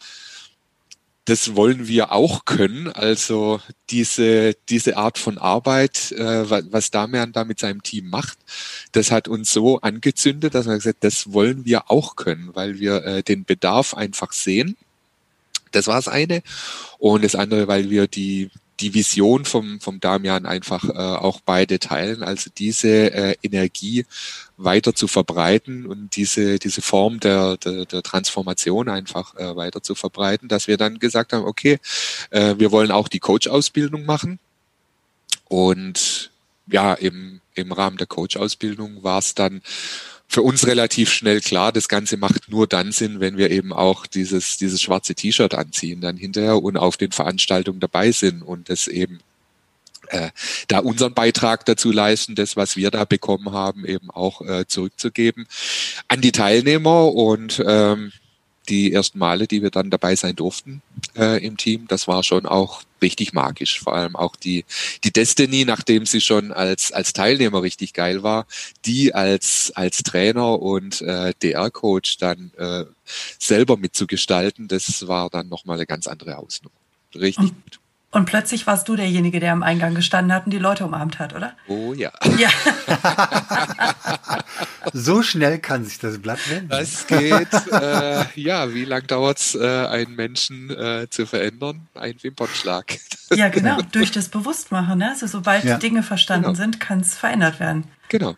[1.25, 2.87] das wollen wir auch können.
[2.87, 8.39] Also diese, diese Art von Arbeit, äh, was Damian da mit seinem Team macht,
[8.91, 13.05] das hat uns so angezündet, dass wir gesagt das wollen wir auch können, weil wir
[13.05, 14.77] äh, den Bedarf einfach sehen.
[15.71, 16.41] Das war das eine.
[16.97, 18.49] Und das andere, weil wir die,
[18.81, 24.05] die Vision vom, vom Damian einfach äh, auch beide teilen, also diese äh, Energie
[24.57, 29.95] weiter zu verbreiten und diese, diese Form der, der, der Transformation einfach äh, weiter zu
[29.95, 31.79] verbreiten, dass wir dann gesagt haben, okay,
[32.31, 34.39] äh, wir wollen auch die Coach-Ausbildung machen.
[35.47, 36.31] Und
[36.67, 39.61] ja, im, im Rahmen der Coach-Ausbildung war es dann
[40.31, 44.07] für uns relativ schnell klar, das Ganze macht nur dann Sinn, wenn wir eben auch
[44.07, 48.87] dieses, dieses schwarze T-Shirt anziehen dann hinterher und auf den Veranstaltungen dabei sind und das
[48.87, 49.19] eben
[50.07, 50.29] äh,
[50.69, 55.47] da unseren Beitrag dazu leisten, das, was wir da bekommen haben, eben auch äh, zurückzugeben
[56.07, 58.13] an die Teilnehmer und ähm,
[58.69, 60.81] die ersten Male, die wir dann dabei sein durften
[61.15, 63.79] äh, im Team, das war schon auch richtig magisch.
[63.79, 64.65] Vor allem auch die,
[65.03, 68.45] die Destiny, nachdem sie schon als, als Teilnehmer richtig geil war,
[68.85, 72.85] die als, als Trainer und äh, DR-Coach dann äh,
[73.39, 76.75] selber mitzugestalten, das war dann nochmal eine ganz andere Hausnummer.
[77.15, 77.80] Richtig gut.
[78.13, 81.33] Und plötzlich warst du derjenige, der am Eingang gestanden hat und die Leute umarmt hat,
[81.33, 81.53] oder?
[81.67, 82.11] Oh ja.
[82.37, 82.49] Ja.
[84.93, 86.67] so schnell kann sich das Blatt wenden.
[86.67, 87.47] Das geht.
[87.71, 91.87] Äh, ja, wie lange dauert es, äh, einen Menschen äh, zu verändern?
[91.93, 92.97] Ein Wimpernschlag.
[93.31, 93.79] ja, genau.
[93.93, 94.99] Durch das Bewusstmachen.
[94.99, 95.11] Ne?
[95.11, 95.77] Also sobald ja.
[95.77, 96.55] Dinge verstanden genau.
[96.55, 97.85] sind, kann es verändert werden.
[98.09, 98.35] Genau.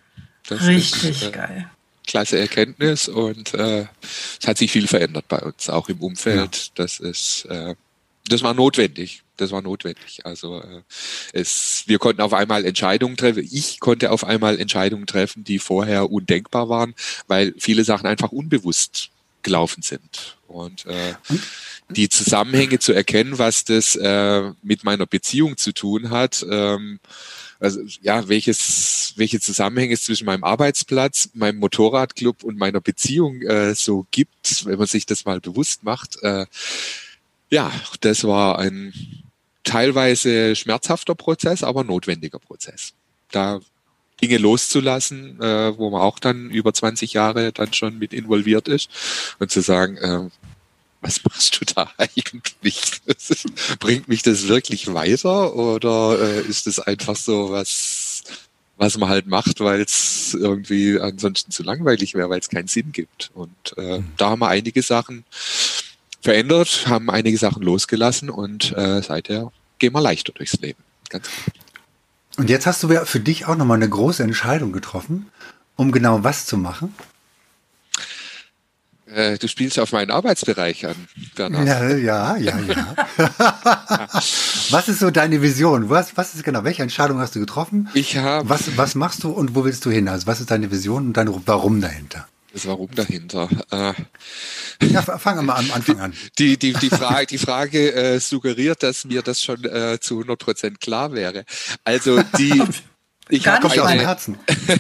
[0.48, 1.70] Das Richtig ist, äh, geil.
[2.06, 6.56] Klasse Erkenntnis und äh, es hat sich viel verändert bei uns, auch im Umfeld.
[6.56, 6.72] Ja.
[6.76, 7.76] Das ist, äh,
[8.28, 10.26] das war notwendig das war notwendig.
[10.26, 10.82] Also äh,
[11.34, 13.48] es, wir konnten auf einmal Entscheidungen treffen.
[13.52, 16.94] Ich konnte auf einmal Entscheidungen treffen, die vorher undenkbar waren,
[17.28, 19.10] weil viele Sachen einfach unbewusst
[19.42, 20.38] gelaufen sind.
[20.48, 21.16] Und äh,
[21.90, 27.00] die Zusammenhänge zu erkennen, was das äh, mit meiner Beziehung zu tun hat, ähm,
[27.60, 33.74] also ja, welches, welche Zusammenhänge es zwischen meinem Arbeitsplatz, meinem Motorradclub und meiner Beziehung äh,
[33.74, 36.22] so gibt, wenn man sich das mal bewusst macht.
[36.24, 36.46] Äh,
[37.54, 38.94] ja, das war ein
[39.64, 42.94] teilweise schmerzhafter Prozess, aber notwendiger Prozess.
[43.32, 43.60] Da
[44.22, 48.90] Dinge loszulassen, äh, wo man auch dann über 20 Jahre dann schon mit involviert ist
[49.38, 50.30] und zu sagen, äh,
[51.02, 52.82] was machst du da eigentlich?
[53.80, 58.24] bringt mich das wirklich weiter oder äh, ist es einfach so was,
[58.78, 62.94] was man halt macht, weil es irgendwie ansonsten zu langweilig wäre, weil es keinen Sinn
[62.94, 63.30] gibt.
[63.36, 64.12] Und äh, mhm.
[64.18, 65.24] da haben wir einige Sachen
[66.24, 70.82] verändert, haben einige Sachen losgelassen und äh, seither gehen wir leichter durchs Leben.
[71.10, 71.54] Ganz gut.
[72.38, 75.28] Und jetzt hast du ja für dich auch nochmal eine große Entscheidung getroffen,
[75.76, 76.96] um genau was zu machen.
[79.14, 80.96] Äh, du spielst auf meinen Arbeitsbereich an,
[81.36, 81.68] Bernhard.
[81.68, 82.96] Ja, ja, ja, ja.
[84.72, 85.90] was ist so deine Vision?
[85.90, 86.64] Was, was ist genau?
[86.64, 87.90] Welche Entscheidung hast du getroffen?
[87.94, 88.50] Ich habe.
[88.50, 90.08] Was, was machst du und wo willst du hin?
[90.08, 92.28] Also was ist deine Vision und dein Warum dahinter?
[92.54, 93.50] Das Warum dahinter.
[93.72, 93.94] Äh,
[94.86, 96.14] ja, fangen wir mal am Anfang an.
[96.38, 100.38] Die, die, die Frage, die Frage äh, suggeriert, dass mir das schon äh, zu 100
[100.38, 101.46] Prozent klar wäre.
[101.84, 102.64] Also die.
[103.30, 104.18] Ich habe eine,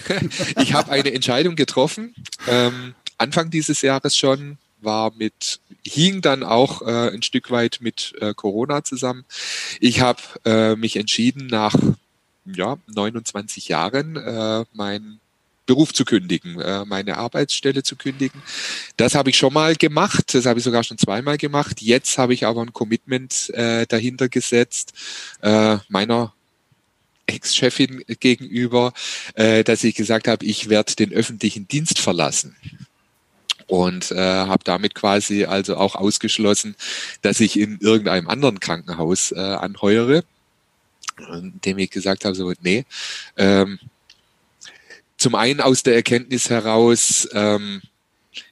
[0.61, 2.13] ich hab eine Entscheidung getroffen.
[2.45, 8.13] Ähm, Anfang dieses Jahres schon, war mit, hing dann auch äh, ein Stück weit mit
[8.19, 9.23] äh, Corona zusammen.
[9.79, 11.73] Ich habe äh, mich entschieden, nach
[12.45, 15.21] ja, 29 Jahren äh, meinen
[15.65, 18.41] Beruf zu kündigen, äh, meine Arbeitsstelle zu kündigen.
[18.97, 21.81] Das habe ich schon mal gemacht, das habe ich sogar schon zweimal gemacht.
[21.81, 24.93] Jetzt habe ich aber ein Commitment äh, dahinter gesetzt,
[25.41, 26.33] äh, meiner
[27.25, 28.93] Ex-Chefin gegenüber,
[29.35, 32.55] äh, dass ich gesagt habe, ich werde den öffentlichen Dienst verlassen
[33.67, 36.75] und äh, habe damit quasi also auch ausgeschlossen,
[37.21, 40.23] dass ich in irgendeinem anderen Krankenhaus äh, anheuere,
[41.31, 42.85] indem ich gesagt habe, so nee.
[43.37, 43.79] Ähm,
[45.23, 47.81] zum einen aus der Erkenntnis heraus, ähm,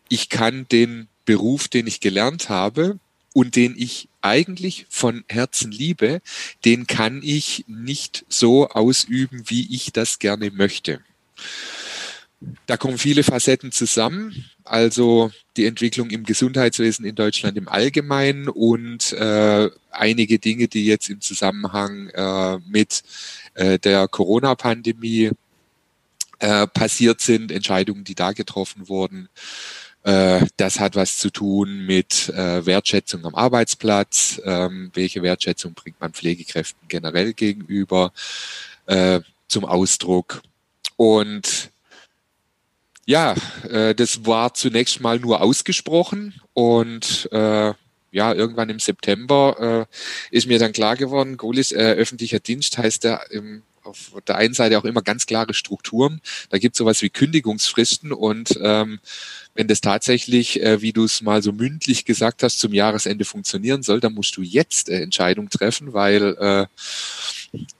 [0.07, 2.97] ich kann den Beruf, den ich gelernt habe
[3.33, 6.21] und den ich eigentlich von Herzen liebe,
[6.63, 11.01] den kann ich nicht so ausüben, wie ich das gerne möchte.
[12.67, 19.11] Da kommen viele Facetten zusammen, also die Entwicklung im Gesundheitswesen in Deutschland im Allgemeinen und
[19.11, 23.03] äh, einige Dinge, die jetzt im Zusammenhang äh, mit
[23.55, 25.31] äh, der Corona-Pandemie
[26.41, 29.29] äh, passiert sind, Entscheidungen, die da getroffen wurden.
[30.03, 34.41] Äh, das hat was zu tun mit äh, Wertschätzung am Arbeitsplatz.
[34.43, 38.11] Ähm, welche Wertschätzung bringt man Pflegekräften generell gegenüber
[38.87, 40.41] äh, zum Ausdruck?
[40.95, 41.69] Und
[43.05, 43.35] ja,
[43.69, 47.73] äh, das war zunächst mal nur ausgesprochen und äh,
[48.13, 49.87] ja, irgendwann im September
[50.31, 54.35] äh, ist mir dann klar geworden, Golis äh, öffentlicher Dienst heißt ja im, auf der
[54.35, 56.21] einen Seite auch immer ganz klare Strukturen.
[56.49, 58.99] Da gibt es sowas wie Kündigungsfristen und ähm,
[59.53, 63.83] wenn das tatsächlich, äh, wie du es mal so mündlich gesagt hast, zum Jahresende funktionieren
[63.83, 66.67] soll, dann musst du jetzt äh, Entscheidung treffen, weil äh,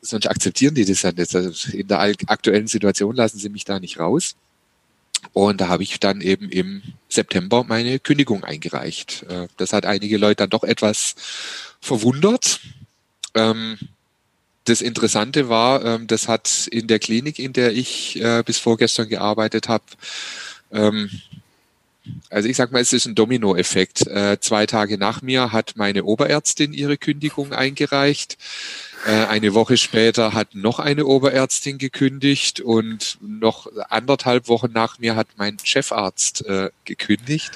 [0.01, 1.35] sonst akzeptieren die das ja nicht.
[1.35, 4.35] Also in der aktuellen Situation lassen sie mich da nicht raus.
[5.33, 9.23] Und da habe ich dann eben im September meine Kündigung eingereicht.
[9.29, 11.15] Äh, das hat einige Leute dann doch etwas
[11.79, 12.59] verwundert.
[13.33, 13.77] Ähm,
[14.71, 19.09] das Interessante war, ähm, das hat in der Klinik, in der ich äh, bis vorgestern
[19.09, 19.83] gearbeitet habe,
[20.71, 21.09] ähm,
[22.29, 24.07] also ich sag mal, es ist ein Dominoeffekt.
[24.07, 28.37] Äh, zwei Tage nach mir hat meine Oberärztin ihre Kündigung eingereicht.
[29.05, 35.15] Äh, eine Woche später hat noch eine Oberärztin gekündigt und noch anderthalb Wochen nach mir
[35.15, 37.51] hat mein Chefarzt äh, gekündigt.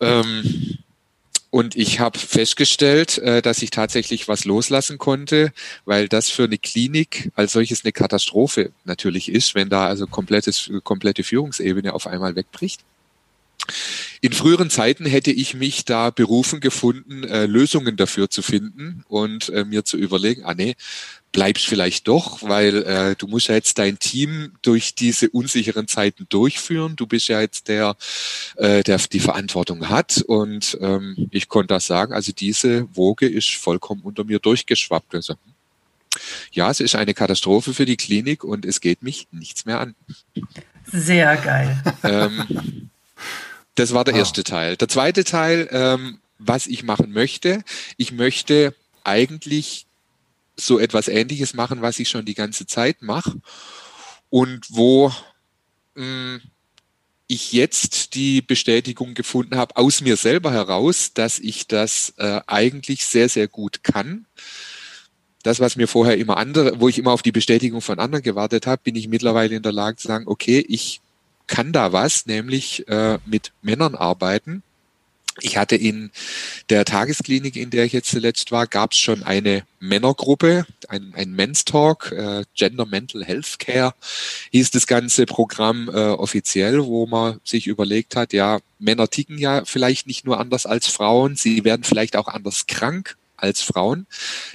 [0.00, 0.78] Ähm,
[1.56, 5.54] und ich habe festgestellt, äh, dass ich tatsächlich was loslassen konnte,
[5.86, 10.70] weil das für eine Klinik als solches eine Katastrophe natürlich ist, wenn da also komplettes,
[10.84, 12.82] komplette Führungsebene auf einmal wegbricht.
[14.20, 19.48] In früheren Zeiten hätte ich mich da berufen gefunden, äh, Lösungen dafür zu finden und
[19.48, 20.74] äh, mir zu überlegen, ah nee,
[21.32, 26.26] bleibst vielleicht doch, weil äh, du musst ja jetzt dein Team durch diese unsicheren Zeiten
[26.28, 26.96] durchführen.
[26.96, 27.96] Du bist ja jetzt der,
[28.56, 32.12] äh, der die Verantwortung hat und ähm, ich konnte das sagen.
[32.14, 35.14] Also diese Woge ist vollkommen unter mir durchgeschwappt.
[35.14, 35.34] Also,
[36.52, 39.94] ja, es ist eine Katastrophe für die Klinik und es geht mich nichts mehr an.
[40.86, 41.82] Sehr geil.
[42.02, 42.90] Ähm,
[43.74, 44.18] das war der ah.
[44.18, 44.76] erste Teil.
[44.76, 47.62] Der zweite Teil, ähm, was ich machen möchte,
[47.96, 49.86] ich möchte eigentlich
[50.56, 53.40] so etwas Ähnliches machen, was ich schon die ganze Zeit mache
[54.30, 55.12] und wo
[55.94, 56.40] mh, mm,
[57.28, 63.04] ich jetzt die Bestätigung gefunden habe aus mir selber heraus, dass ich das äh, eigentlich
[63.04, 64.26] sehr, sehr gut kann.
[65.42, 68.66] Das, was mir vorher immer andere, wo ich immer auf die Bestätigung von anderen gewartet
[68.66, 71.00] habe, bin ich mittlerweile in der Lage zu sagen, okay, ich
[71.46, 74.62] kann da was, nämlich äh, mit Männern arbeiten,
[75.40, 76.10] Ich hatte in
[76.70, 81.32] der Tagesklinik, in der ich jetzt zuletzt war, gab es schon eine Männergruppe, ein, ein
[81.32, 83.94] Men's Talk, äh, Gender Mental Health Care
[84.52, 89.64] hieß das ganze Programm äh, offiziell, wo man sich überlegt hat, ja, Männer ticken ja
[89.64, 94.06] vielleicht nicht nur anders als Frauen, sie werden vielleicht auch anders krank als Frauen.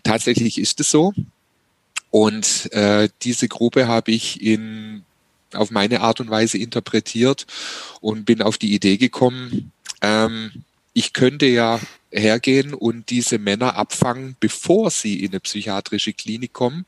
[0.04, 1.14] Tatsächlich ist es so.
[2.10, 5.04] Und äh, diese Gruppe habe ich in
[5.54, 7.46] auf meine Art und Weise interpretiert
[8.00, 11.80] und bin auf die Idee gekommen, ähm, ich könnte ja
[12.12, 16.86] hergehen und diese Männer abfangen, bevor sie in eine psychiatrische Klinik kommen,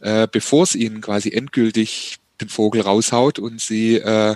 [0.00, 4.34] äh, bevor es ihnen quasi endgültig den Vogel raushaut und sie äh,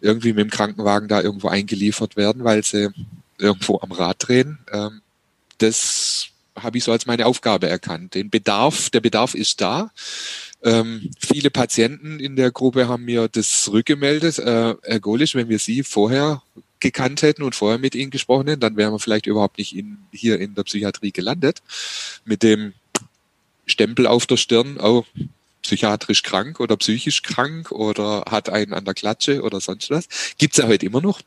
[0.00, 2.88] irgendwie mit dem Krankenwagen da irgendwo eingeliefert werden, weil sie
[3.38, 4.58] irgendwo am Rad drehen.
[4.72, 5.00] Ähm,
[5.58, 6.26] das
[6.58, 8.14] habe ich so als meine Aufgabe erkannt.
[8.14, 9.92] Den Bedarf, der Bedarf ist da.
[10.62, 14.38] Ähm, viele Patienten in der Gruppe haben mir das rückgemeldet.
[14.40, 16.42] Äh, Herr Golisch, wenn wir Sie vorher
[16.80, 19.98] gekannt hätten und vorher mit ihnen gesprochen hätten, dann wären wir vielleicht überhaupt nicht in,
[20.12, 21.62] hier in der Psychiatrie gelandet.
[22.24, 22.72] Mit dem
[23.66, 25.04] Stempel auf der Stirn, oh,
[25.62, 30.08] psychiatrisch krank oder psychisch krank oder hat einen an der Klatsche oder sonst was.
[30.38, 31.20] Gibt's ja heute immer noch.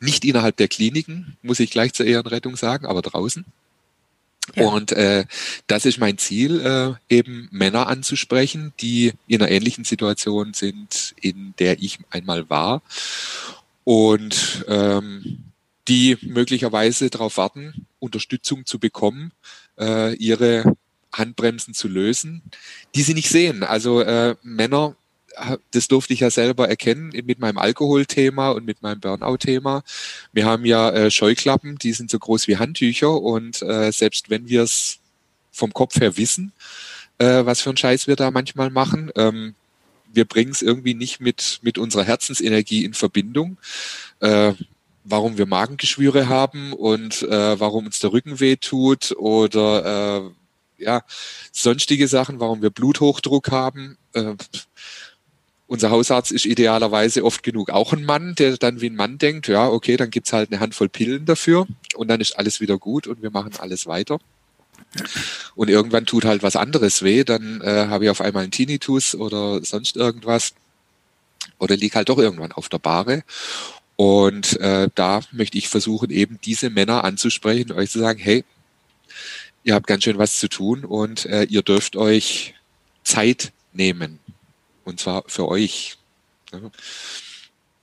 [0.00, 3.44] Nicht innerhalb der Kliniken, muss ich gleich zur Ehrenrettung sagen, aber draußen.
[4.56, 4.66] Ja.
[4.66, 5.26] Und äh,
[5.68, 11.54] das ist mein Ziel, äh, eben Männer anzusprechen, die in einer ähnlichen Situation sind, in
[11.58, 12.82] der ich einmal war
[13.84, 15.44] und ähm,
[15.88, 19.32] die möglicherweise darauf warten, Unterstützung zu bekommen,
[19.78, 20.76] äh, ihre
[21.12, 22.42] Handbremsen zu lösen,
[22.94, 23.62] die sie nicht sehen.
[23.64, 24.96] Also äh, Männer,
[25.72, 29.82] das durfte ich ja selber erkennen mit meinem Alkoholthema und mit meinem Burnout-Thema.
[30.32, 34.48] Wir haben ja äh, Scheuklappen, die sind so groß wie Handtücher und äh, selbst wenn
[34.48, 34.98] wir es
[35.50, 36.52] vom Kopf her wissen,
[37.18, 39.54] äh, was für einen Scheiß wir da manchmal machen, ähm,
[40.12, 43.58] wir bringen es irgendwie nicht mit, mit unserer Herzensenergie in Verbindung.
[44.20, 44.54] Äh,
[45.04, 50.26] warum wir Magengeschwüre haben und äh, warum uns der Rücken weh tut oder
[50.78, 51.02] äh, ja,
[51.52, 53.98] sonstige Sachen, warum wir Bluthochdruck haben.
[54.12, 54.34] Äh,
[55.66, 59.46] unser Hausarzt ist idealerweise oft genug auch ein Mann, der dann wie ein Mann denkt,
[59.46, 63.06] ja, okay, dann gibt's halt eine Handvoll Pillen dafür und dann ist alles wieder gut
[63.06, 64.18] und wir machen alles weiter.
[65.54, 69.14] Und irgendwann tut halt was anderes weh, dann äh, habe ich auf einmal einen Tinnitus
[69.14, 70.54] oder sonst irgendwas.
[71.58, 73.22] Oder lieg halt doch irgendwann auf der Bahre.
[73.96, 78.44] Und äh, da möchte ich versuchen, eben diese Männer anzusprechen, euch zu sagen, hey,
[79.62, 82.54] ihr habt ganz schön was zu tun und äh, ihr dürft euch
[83.04, 84.18] Zeit nehmen.
[84.84, 85.98] Und zwar für euch.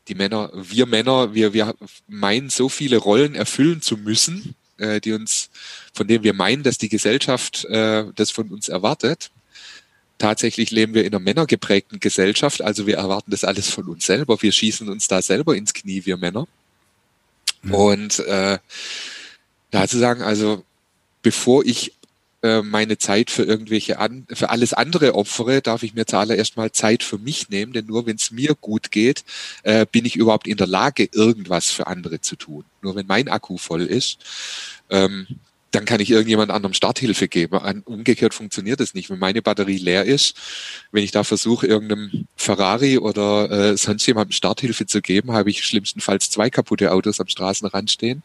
[0.08, 1.76] Die Männer, wir Männer, wir, wir
[2.08, 5.50] meinen so viele Rollen erfüllen zu müssen, äh, die uns,
[5.94, 9.32] von denen wir meinen, dass die Gesellschaft äh, das von uns erwartet.
[10.18, 14.42] Tatsächlich leben wir in einer männergeprägten Gesellschaft, also wir erwarten das alles von uns selber.
[14.42, 16.48] Wir schießen uns da selber ins Knie, wir Männer.
[17.62, 17.74] Mhm.
[17.74, 18.58] Und äh,
[19.72, 20.64] da zu sagen, also
[21.22, 21.94] bevor ich
[22.48, 26.72] äh, meine Zeit für irgendwelche an, für alles andere opfere, darf ich mir zuallererst mal
[26.72, 29.24] Zeit für mich nehmen, denn nur wenn es mir gut geht,
[29.64, 32.64] äh, bin ich überhaupt in der Lage, irgendwas für andere zu tun.
[32.82, 34.20] Nur wenn mein Akku voll ist,
[34.90, 35.28] ähm,
[35.72, 37.58] dann kann ich irgendjemand anderem Starthilfe geben.
[37.86, 39.10] Umgekehrt funktioniert das nicht.
[39.10, 40.36] Wenn meine Batterie leer ist,
[40.92, 45.66] wenn ich da versuche, irgendeinem Ferrari oder äh, sonst jemandem Starthilfe zu geben, habe ich
[45.66, 48.24] schlimmstenfalls zwei kaputte Autos am Straßenrand stehen.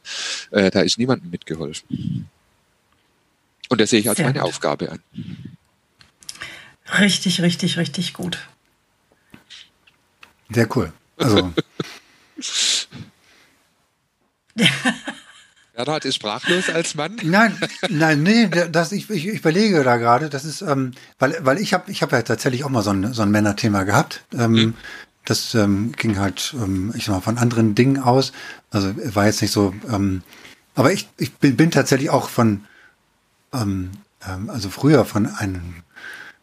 [0.51, 2.29] Äh, da ist niemandem mitgeholfen.
[3.73, 4.49] Und das sehe ich als Sehr meine gut.
[4.51, 5.01] Aufgabe an.
[6.99, 8.37] Richtig, richtig, richtig gut.
[10.51, 10.93] Sehr cool.
[11.17, 11.55] Also.
[15.73, 17.17] Bernhard ist sprachlos als Mann.
[17.23, 17.59] Nein,
[17.89, 21.91] nein, nee, das, ich, ich überlege da gerade, das ist, ähm, weil, weil ich habe
[21.91, 24.23] ich hab ja tatsächlich auch mal so ein, so ein Männerthema gehabt.
[24.35, 24.75] Ähm, mhm.
[25.25, 28.33] Das ähm, ging halt, ähm, ich sag mal, von anderen Dingen aus.
[28.69, 30.23] Also war jetzt nicht so, ähm,
[30.75, 32.67] aber ich, ich bin, bin tatsächlich auch von,
[33.53, 33.91] ähm,
[34.27, 35.75] ähm, also früher von einem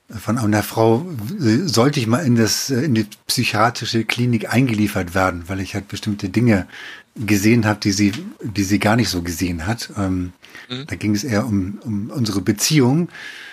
[0.09, 1.05] von einer Frau
[1.37, 6.29] sollte ich mal in das in die psychiatrische Klinik eingeliefert werden, weil ich halt bestimmte
[6.29, 6.67] Dinge
[7.15, 9.91] gesehen habe, die sie die sie gar nicht so gesehen hat.
[9.97, 10.33] Ähm,
[10.67, 10.85] mhm.
[10.87, 13.09] Da ging es eher um, um unsere Beziehung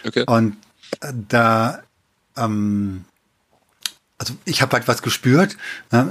[0.07, 0.25] okay.
[0.27, 0.57] und
[1.01, 1.83] äh, da
[2.39, 3.05] ähm,
[4.19, 5.57] also ich habe halt was gespürt,
[5.91, 6.05] äh,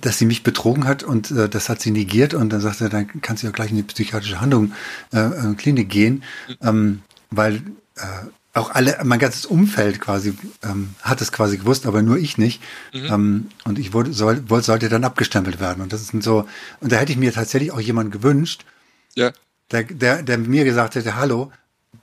[0.00, 2.90] dass sie mich betrogen hat und äh, das hat sie negiert und dann sagte er,
[2.90, 4.72] dann kannst du ja gleich in die psychiatrische Handlung
[5.12, 6.22] äh, äh Klinik gehen,
[6.62, 7.56] ähm, weil
[7.96, 8.02] äh,
[8.54, 12.62] auch alle, mein ganzes Umfeld quasi ähm, hat es quasi gewusst, aber nur ich nicht.
[12.92, 13.06] Mhm.
[13.10, 15.82] Ähm, und ich wurde, soll, wollte, sollte dann abgestempelt werden.
[15.82, 16.48] Und das ist so,
[16.80, 18.64] und da hätte ich mir tatsächlich auch jemanden gewünscht,
[19.16, 19.32] ja.
[19.72, 21.50] der, der, der mir gesagt hätte, hallo,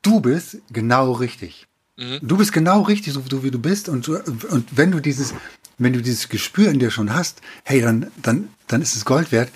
[0.01, 1.67] du bist genau richtig.
[1.97, 2.19] Mhm.
[2.21, 3.89] Du bist genau richtig, so wie du bist.
[3.89, 5.33] Und, und wenn du dieses,
[5.77, 9.31] wenn du dieses Gespür in dir schon hast, hey, dann, dann, dann ist es Gold
[9.31, 9.51] wert.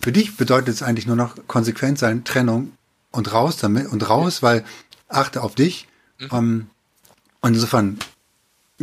[0.00, 2.72] für dich bedeutet es eigentlich nur noch konsequent sein, Trennung
[3.10, 4.64] und raus damit und raus, weil
[5.08, 5.88] achte auf dich.
[6.18, 6.28] Mhm.
[6.32, 6.70] Ähm,
[7.40, 7.98] und insofern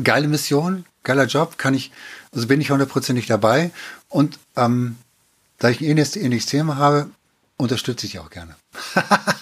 [0.03, 1.91] geile Mission, geiler Job, kann ich,
[2.33, 3.71] also bin ich hundertprozentig dabei.
[4.09, 4.97] Und ähm,
[5.57, 7.09] da ich ein ähnliches, ähnliches Thema habe,
[7.57, 8.55] unterstütze ich auch gerne.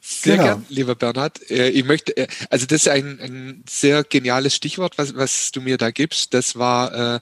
[0.00, 0.48] Sehr genau.
[0.48, 1.50] gern, lieber Bernhard.
[1.50, 5.60] Äh, ich möchte, äh, also das ist ein, ein sehr geniales Stichwort, was, was du
[5.60, 6.34] mir da gibst.
[6.34, 7.20] Das war äh,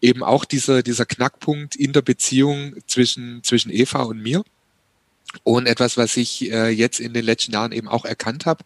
[0.00, 4.42] eben auch dieser, dieser Knackpunkt in der Beziehung zwischen, zwischen Eva und mir.
[5.44, 8.64] Und etwas, was ich äh, jetzt in den letzten Jahren eben auch erkannt habe,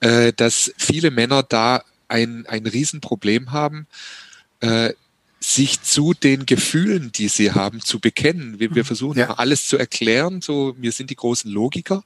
[0.00, 3.86] äh, dass viele Männer da ein, ein Riesenproblem haben,
[4.60, 4.92] äh,
[5.40, 8.58] sich zu den Gefühlen, die sie haben, zu bekennen.
[8.58, 8.86] Wir, wir mhm.
[8.86, 9.34] versuchen ja.
[9.34, 12.04] alles zu erklären, so wir sind die großen Logiker.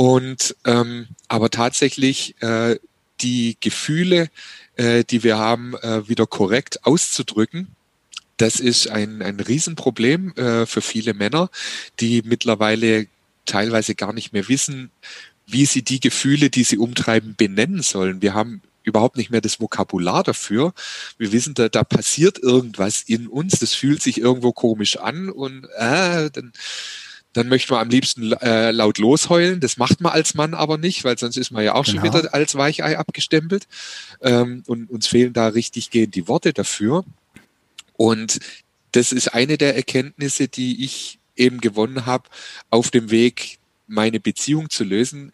[0.00, 2.78] Und ähm, aber tatsächlich äh,
[3.20, 4.30] die Gefühle,
[4.76, 7.76] äh, die wir haben, äh, wieder korrekt auszudrücken,
[8.38, 11.50] das ist ein, ein Riesenproblem äh, für viele Männer,
[12.00, 13.08] die mittlerweile
[13.44, 14.90] teilweise gar nicht mehr wissen,
[15.46, 18.22] wie sie die Gefühle, die sie umtreiben, benennen sollen.
[18.22, 20.72] Wir haben überhaupt nicht mehr das Vokabular dafür.
[21.18, 25.66] Wir wissen, da, da passiert irgendwas in uns, das fühlt sich irgendwo komisch an und
[25.76, 26.54] äh, dann,
[27.32, 29.60] dann möchte man am liebsten äh, laut losheulen.
[29.60, 32.02] Das macht man als Mann aber nicht, weil sonst ist man ja auch genau.
[32.02, 33.68] schon wieder als Weichei abgestempelt.
[34.20, 37.04] Ähm, und uns fehlen da richtig gehend die Worte dafür.
[37.96, 38.40] Und
[38.92, 42.28] das ist eine der Erkenntnisse, die ich eben gewonnen habe
[42.70, 45.32] auf dem Weg, meine Beziehung zu lösen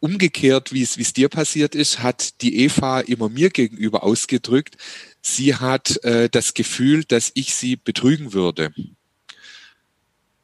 [0.00, 4.76] umgekehrt, wie es, wie es dir passiert ist, hat die Eva immer mir gegenüber ausgedrückt,
[5.22, 8.72] sie hat äh, das Gefühl, dass ich sie betrügen würde.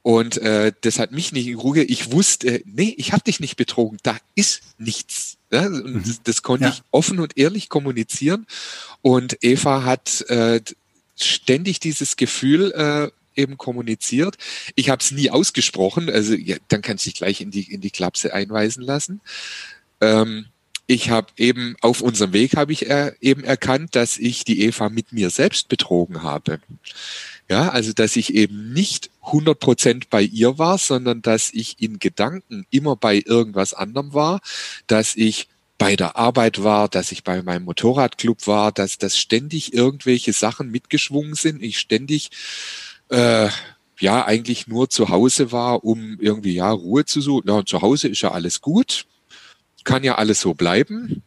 [0.04, 1.82] Und äh, das hat mich nicht in Ruhe.
[1.82, 3.96] Ich wusste, nee, ich habe dich nicht betrogen.
[4.02, 5.38] Da ist nichts.
[5.50, 5.64] Ja?
[5.64, 6.02] Und mhm.
[6.04, 6.72] das, das, konnte ja.
[6.72, 8.46] ich offen und ehrlich kommunizieren.
[9.00, 10.60] Und Eva hat äh,
[11.16, 14.36] ständig dieses Gefühl äh, eben kommuniziert.
[14.74, 17.80] Ich habe es nie ausgesprochen, also ja, dann kannst du dich gleich in die, in
[17.80, 19.22] die Klapse einweisen lassen.
[20.02, 20.44] Ähm,
[20.86, 24.90] ich habe eben auf unserem Weg habe ich äh, eben erkannt, dass ich die Eva
[24.90, 26.60] mit mir selbst betrogen habe.
[27.48, 31.98] Ja, also dass ich eben nicht 100 Prozent bei ihr war, sondern dass ich in
[31.98, 34.40] Gedanken immer bei irgendwas anderem war,
[34.86, 39.74] dass ich bei der Arbeit war, dass ich bei meinem Motorradclub war, dass das ständig
[39.74, 42.30] irgendwelche Sachen mitgeschwungen sind, ich ständig
[43.10, 43.48] äh,
[44.00, 47.48] ja eigentlich nur zu Hause war, um irgendwie ja Ruhe zu suchen.
[47.48, 49.06] Ja, und zu Hause ist ja alles gut,
[49.84, 51.22] kann ja alles so bleiben,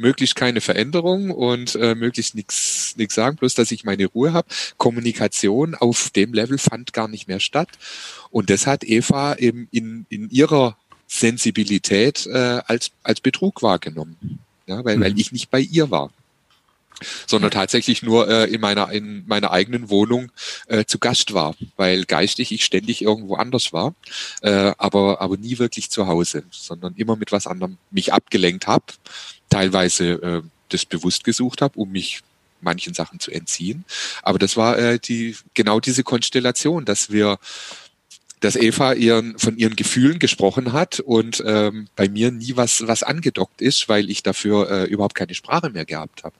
[0.00, 4.48] möglichst keine Veränderung und äh, möglichst nichts nichts sagen, bloß dass ich meine Ruhe habe.
[4.76, 7.68] Kommunikation auf dem Level fand gar nicht mehr statt.
[8.30, 10.76] Und das hat Eva eben in, in ihrer
[11.06, 14.40] Sensibilität äh, als, als Betrug wahrgenommen.
[14.66, 15.02] Ja, weil, mhm.
[15.02, 16.10] weil ich nicht bei ihr war
[17.26, 20.30] sondern tatsächlich nur äh, in meiner in meiner eigenen Wohnung
[20.66, 23.94] äh, zu Gast war, weil geistig ich ständig irgendwo anders war,
[24.42, 28.84] äh, aber aber nie wirklich zu Hause, sondern immer mit was anderem mich abgelenkt habe,
[29.50, 32.22] teilweise äh, das bewusst gesucht habe, um mich
[32.62, 33.84] manchen Sachen zu entziehen,
[34.22, 37.38] aber das war äh, die genau diese Konstellation, dass wir
[38.40, 43.02] dass Eva ihren, von ihren Gefühlen gesprochen hat und ähm, bei mir nie was, was
[43.02, 46.34] angedockt ist, weil ich dafür äh, überhaupt keine Sprache mehr gehabt habe.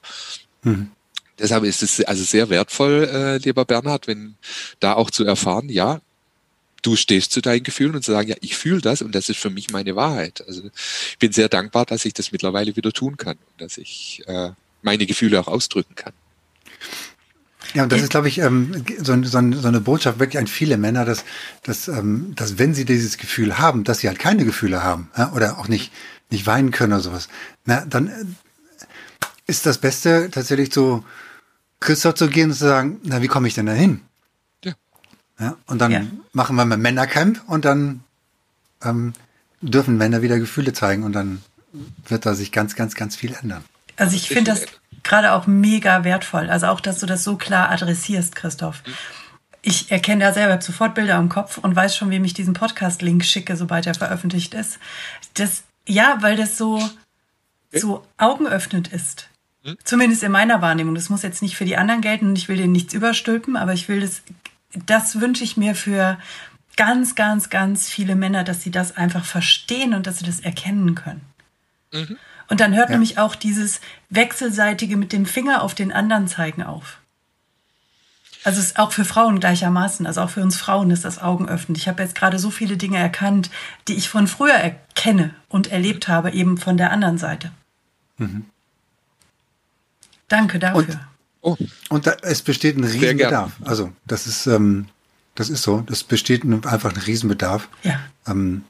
[0.63, 0.91] Mhm.
[1.37, 4.35] Deshalb ist es also sehr wertvoll, äh, lieber Bernhard, wenn
[4.79, 6.01] da auch zu erfahren, ja,
[6.81, 9.39] du stehst zu deinen Gefühlen und zu sagen, ja, ich fühle das und das ist
[9.39, 10.43] für mich meine Wahrheit.
[10.47, 14.23] Also ich bin sehr dankbar, dass ich das mittlerweile wieder tun kann und dass ich
[14.27, 14.51] äh,
[14.81, 16.13] meine Gefühle auch ausdrücken kann.
[17.73, 20.77] Ja, und das ist, glaube ich, ähm, so, so, so, eine Botschaft wirklich an viele
[20.77, 21.23] Männer, dass,
[21.63, 25.31] dass, ähm, dass wenn sie dieses Gefühl haben, dass sie halt keine Gefühle haben ja,
[25.33, 25.91] oder auch nicht,
[26.29, 27.29] nicht weinen können oder sowas,
[27.65, 28.35] na, dann
[29.47, 31.05] ist das Beste tatsächlich zu
[31.79, 34.01] Christoph zu gehen und zu sagen, na, wie komme ich denn da hin?
[35.41, 35.57] Ja.
[35.65, 36.01] Und dann ja.
[36.33, 38.03] machen wir mal Männercamp und dann
[38.83, 39.13] ähm,
[39.61, 41.41] dürfen Männer wieder Gefühle zeigen und dann
[42.07, 43.63] wird da sich ganz, ganz, ganz viel ändern.
[43.97, 44.65] Also ich finde das
[45.03, 46.49] gerade auch mega wertvoll.
[46.49, 48.83] Also auch, dass du das so klar adressierst, Christoph.
[49.61, 53.23] Ich erkenne da selber sofort Bilder im Kopf und weiß schon, wem ich diesen Podcast-Link
[53.23, 54.79] schicke, sobald er veröffentlicht ist.
[55.35, 56.87] Das, ja, weil das so,
[57.71, 59.29] so augenöffnend ist.
[59.63, 59.77] Hm?
[59.83, 60.95] Zumindest in meiner Wahrnehmung.
[60.95, 63.73] Das muss jetzt nicht für die anderen gelten und ich will denen nichts überstülpen, aber
[63.73, 64.23] ich will das,
[64.85, 66.17] das wünsche ich mir für
[66.77, 70.95] ganz, ganz, ganz viele Männer, dass sie das einfach verstehen und dass sie das erkennen
[70.95, 71.21] können.
[71.91, 72.17] Mhm.
[72.47, 72.93] Und dann hört ja.
[72.93, 76.97] nämlich auch dieses wechselseitige mit dem Finger auf den anderen zeigen auf.
[78.43, 81.47] Also es ist auch für Frauen gleichermaßen, also auch für uns Frauen ist das Augen
[81.47, 81.75] öffnen.
[81.75, 83.51] Ich habe jetzt gerade so viele Dinge erkannt,
[83.87, 87.51] die ich von früher erkenne und erlebt habe, eben von der anderen Seite.
[88.17, 88.45] Mhm.
[90.27, 90.79] Danke dafür.
[90.79, 90.99] Und,
[91.41, 91.57] oh.
[91.89, 93.51] und da, es besteht ein Riesenbedarf.
[93.63, 94.87] Also das ist, ähm,
[95.35, 95.81] das ist so.
[95.81, 97.67] Das besteht einfach ein Riesenbedarf.
[97.83, 97.99] Ja.
[98.27, 98.63] Ähm,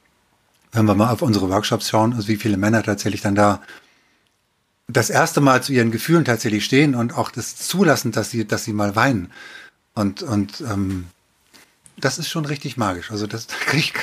[0.71, 3.61] wenn wir mal auf unsere Workshops schauen, also wie viele Männer tatsächlich dann da
[4.87, 8.63] das erste Mal zu ihren Gefühlen tatsächlich stehen und auch das zulassen, dass sie, dass
[8.63, 9.31] sie mal weinen.
[9.93, 11.07] Und, und ähm,
[11.97, 13.11] das ist schon richtig magisch.
[13.11, 13.93] Also das da kriege ich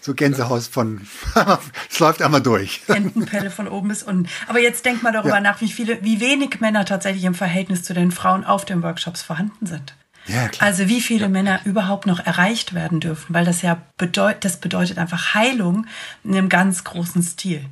[0.00, 1.06] so Gänsehaus von,
[1.90, 2.82] es läuft einmal durch.
[2.88, 4.28] Entenpelle von oben bis unten.
[4.48, 5.40] Aber jetzt denk mal darüber ja.
[5.40, 9.22] nach, wie viele, wie wenig Männer tatsächlich im Verhältnis zu den Frauen auf den Workshops
[9.22, 9.94] vorhanden sind.
[10.26, 10.68] Ja, klar.
[10.68, 11.28] Also wie viele ja.
[11.28, 15.86] Männer überhaupt noch erreicht werden dürfen, weil das ja bedeutet, das bedeutet einfach Heilung
[16.24, 17.64] in einem ganz großen Stil.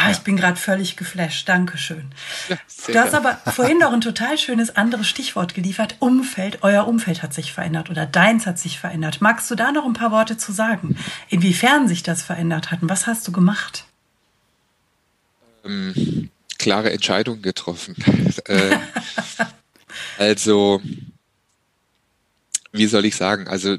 [0.00, 0.10] Ah, ja.
[0.12, 1.48] ich bin gerade völlig geflasht.
[1.48, 2.04] Dankeschön.
[2.48, 5.96] Ja, du hast aber vorhin noch ein total schönes anderes Stichwort geliefert.
[5.98, 6.62] Umfeld.
[6.62, 9.20] Euer Umfeld hat sich verändert oder deins hat sich verändert.
[9.20, 10.96] Magst du da noch ein paar Worte zu sagen?
[11.30, 13.86] Inwiefern sich das verändert hat und was hast du gemacht?
[15.64, 17.96] Ähm, klare Entscheidungen getroffen.
[18.44, 18.76] äh,
[20.18, 20.80] also,
[22.70, 23.48] wie soll ich sagen?
[23.48, 23.78] Also,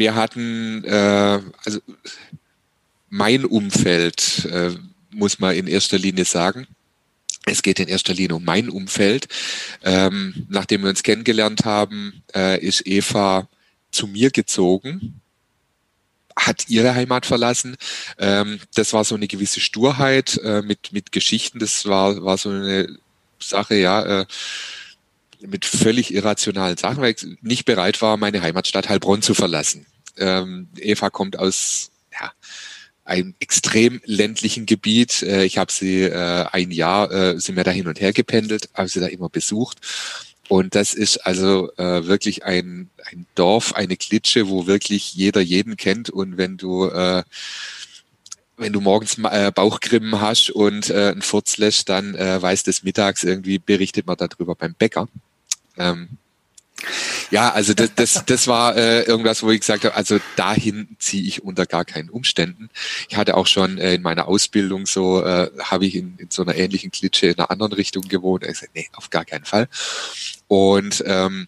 [0.00, 1.80] wir hatten, äh, also
[3.10, 4.70] mein Umfeld, äh,
[5.10, 6.66] muss man in erster Linie sagen.
[7.44, 9.28] Es geht in erster Linie um mein Umfeld.
[9.84, 13.46] Ähm, nachdem wir uns kennengelernt haben, äh, ist Eva
[13.90, 15.20] zu mir gezogen,
[16.34, 17.76] hat ihre Heimat verlassen.
[18.18, 21.58] Ähm, das war so eine gewisse Sturheit äh, mit, mit Geschichten.
[21.58, 22.96] Das war, war so eine
[23.38, 24.20] Sache, ja.
[24.20, 24.26] Äh,
[25.46, 29.86] mit völlig irrationalen Sachen, weil ich nicht bereit war, meine Heimatstadt Heilbronn zu verlassen.
[30.18, 32.32] Ähm, Eva kommt aus ja,
[33.04, 35.22] einem extrem ländlichen Gebiet.
[35.22, 38.68] Äh, ich habe sie äh, ein Jahr, äh, sind wir da hin und her gependelt,
[38.74, 39.78] habe sie da immer besucht.
[40.48, 45.76] Und das ist also äh, wirklich ein, ein Dorf, eine Klitsche, wo wirklich jeder jeden
[45.76, 46.10] kennt.
[46.10, 47.22] Und wenn du äh,
[48.60, 52.82] wenn du morgens äh, Bauchgrimmen hast und äh, einen Furz lässt, dann äh, weiß des
[52.82, 55.08] mittags irgendwie berichtet man darüber beim Bäcker.
[55.78, 56.10] Ähm,
[57.30, 61.22] ja, also das, das, das war äh, irgendwas, wo ich gesagt habe, also dahin ziehe
[61.22, 62.70] ich unter gar keinen Umständen.
[63.08, 66.42] Ich hatte auch schon äh, in meiner Ausbildung so, äh, habe ich in, in so
[66.42, 68.44] einer ähnlichen Klitsche in einer anderen Richtung gewohnt.
[68.44, 69.68] Ich sagte, nee, auf gar keinen Fall.
[70.48, 71.46] Und ähm,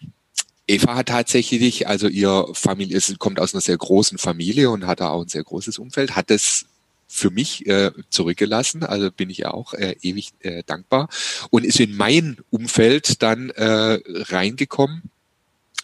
[0.67, 5.01] Eva hat tatsächlich, also ihr Familie, es kommt aus einer sehr großen Familie und hat
[5.01, 6.65] da auch ein sehr großes Umfeld, hat es
[7.13, 11.09] für mich äh, zurückgelassen, also bin ich auch äh, ewig äh, dankbar
[11.51, 15.11] und ist in mein Umfeld dann äh, reingekommen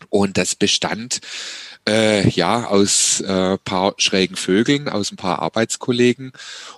[0.10, 1.20] und das bestand
[1.88, 6.32] äh, ja aus äh, paar schrägen Vögeln, aus ein paar Arbeitskollegen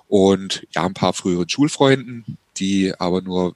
[0.07, 3.55] und ja ein paar früheren Schulfreunden, die aber nur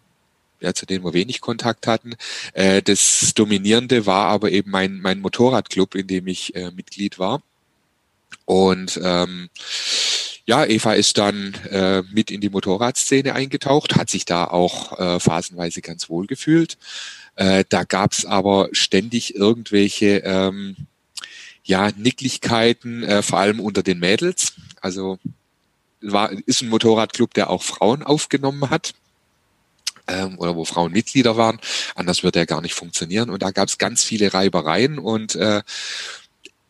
[0.61, 2.15] ja, zu denen wir wenig Kontakt hatten.
[2.53, 7.41] Äh, das Dominierende war aber eben mein, mein Motorradclub, in dem ich äh, Mitglied war.
[8.45, 9.49] Und ähm,
[10.45, 15.19] ja, Eva ist dann äh, mit in die Motorradszene eingetaucht, hat sich da auch äh,
[15.19, 16.77] phasenweise ganz wohl gefühlt.
[17.35, 20.75] Äh, da gab's aber ständig irgendwelche ähm,
[21.63, 24.53] ja, Nicklichkeiten, äh, vor allem unter den Mädels.
[24.81, 25.19] Also
[26.01, 28.93] war, ist ein Motorradclub, der auch Frauen aufgenommen hat
[30.07, 31.59] ähm, oder wo Frauen Mitglieder waren.
[31.95, 33.29] Anders würde er gar nicht funktionieren.
[33.29, 35.63] Und da gab's ganz viele Reibereien und äh,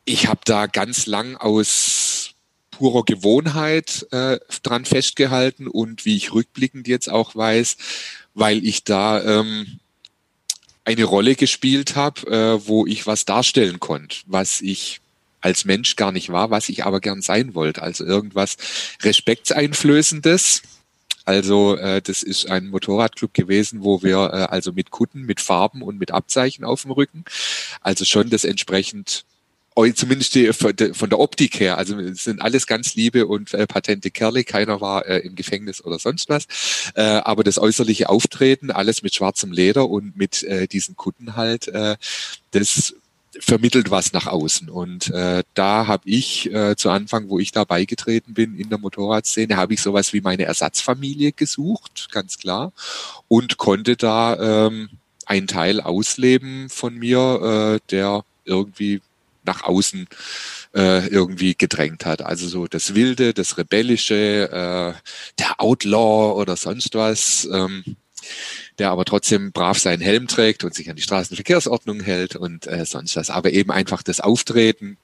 [0.05, 2.31] ich habe da ganz lang aus
[2.71, 7.77] purer Gewohnheit äh, dran festgehalten und wie ich rückblickend jetzt auch weiß,
[8.33, 9.79] weil ich da ähm,
[10.85, 15.01] eine Rolle gespielt habe, äh, wo ich was darstellen konnte, was ich
[15.41, 17.81] als Mensch gar nicht war, was ich aber gern sein wollte.
[17.81, 18.57] Also irgendwas
[19.03, 20.61] Respektseinflößendes.
[21.23, 25.81] Also äh, das ist ein Motorradclub gewesen, wo wir äh, also mit Kutten, mit Farben
[25.81, 27.25] und mit Abzeichen auf dem Rücken,
[27.81, 29.25] also schon das entsprechend
[29.93, 34.09] zumindest die, von der Optik her, also es sind alles ganz liebe und äh, patente
[34.09, 36.47] Kerle, keiner war äh, im Gefängnis oder sonst was,
[36.95, 41.67] äh, aber das äußerliche Auftreten, alles mit schwarzem Leder und mit äh, diesen Kutten halt,
[41.67, 41.97] äh,
[42.51, 42.95] das
[43.39, 44.69] vermittelt was nach außen.
[44.69, 48.77] Und äh, da habe ich äh, zu Anfang, wo ich da beigetreten bin in der
[48.77, 52.71] Motorradszene, habe ich sowas wie meine Ersatzfamilie gesucht, ganz klar,
[53.27, 54.89] und konnte da ähm,
[55.25, 59.01] einen Teil ausleben von mir, äh, der irgendwie
[59.45, 60.07] nach außen
[60.75, 62.21] äh, irgendwie gedrängt hat.
[62.21, 64.93] Also so das Wilde, das Rebellische, äh,
[65.39, 67.83] der Outlaw oder sonst was, ähm,
[68.79, 72.85] der aber trotzdem brav seinen Helm trägt und sich an die Straßenverkehrsordnung hält und äh,
[72.85, 73.29] sonst was.
[73.29, 74.97] Aber eben einfach das Auftreten,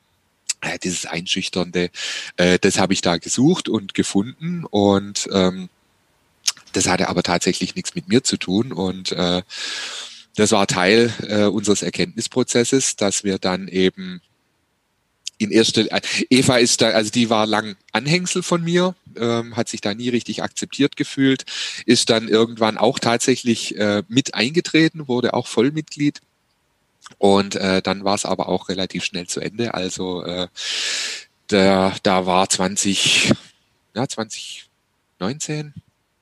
[0.62, 1.89] äh, dieses Einschüchternde,
[2.38, 5.70] äh, das habe ich da gesucht und gefunden und ähm,
[6.74, 9.42] das hatte aber tatsächlich nichts mit mir zu tun und äh,
[10.36, 14.22] das war Teil äh, unseres Erkenntnisprozesses, dass wir dann eben
[15.42, 15.86] in erster
[16.30, 20.10] Eva ist da, also die war lang Anhängsel von mir, ähm, hat sich da nie
[20.10, 21.46] richtig akzeptiert gefühlt,
[21.86, 26.22] ist dann irgendwann auch tatsächlich äh, mit eingetreten, wurde auch Vollmitglied
[27.18, 29.74] Und äh, dann war es aber auch relativ schnell zu Ende.
[29.74, 30.48] Also äh,
[31.50, 33.34] der, da war 20,
[33.96, 35.74] ja, 2019,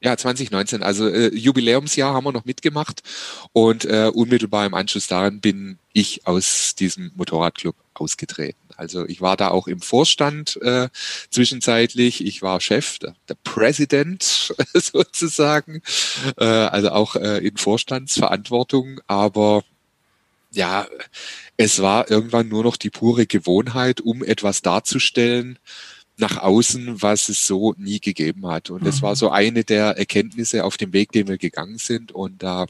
[0.02, 3.04] ja, 2019, also äh, Jubiläumsjahr haben wir noch mitgemacht
[3.52, 8.69] und äh, unmittelbar im Anschluss daran bin ich aus diesem Motorradclub ausgetreten.
[8.80, 10.88] Also ich war da auch im Vorstand äh,
[11.30, 14.24] zwischenzeitlich, ich war Chef, der, der President
[14.74, 15.82] sozusagen,
[16.38, 19.64] äh, also auch äh, in Vorstandsverantwortung, aber
[20.52, 20.88] ja,
[21.58, 25.60] es war irgendwann nur noch die pure Gewohnheit, um etwas darzustellen,
[26.16, 28.70] nach außen, was es so nie gegeben hat.
[28.70, 29.02] Und das mhm.
[29.02, 32.14] war so eine der Erkenntnisse auf dem Weg, den wir gegangen sind.
[32.14, 32.66] Und da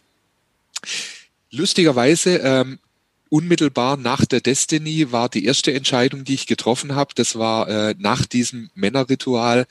[1.52, 2.80] lustigerweise ähm,
[3.30, 7.14] unmittelbar nach der Destiny war die erste Entscheidung, die ich getroffen habe.
[7.16, 9.66] Das war äh, nach diesem Männerritual.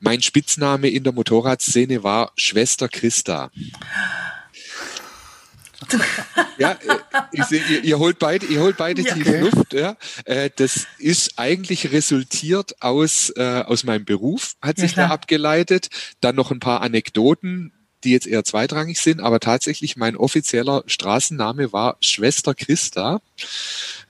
[0.00, 3.50] Mein Spitzname in der Motorradszene war Schwester Christa.
[6.58, 6.98] ja, äh,
[7.32, 9.14] ich seh, ihr, ihr, holt beide, ihr holt beide ja.
[9.14, 9.72] tief Luft.
[9.72, 9.96] Ja.
[10.24, 15.88] Äh, das ist eigentlich resultiert aus, äh, aus meinem Beruf, hat sich ja, da abgeleitet.
[16.20, 17.72] Dann noch ein paar Anekdoten,
[18.04, 23.20] die jetzt eher zweitrangig sind, aber tatsächlich mein offizieller Straßenname war Schwester Christa.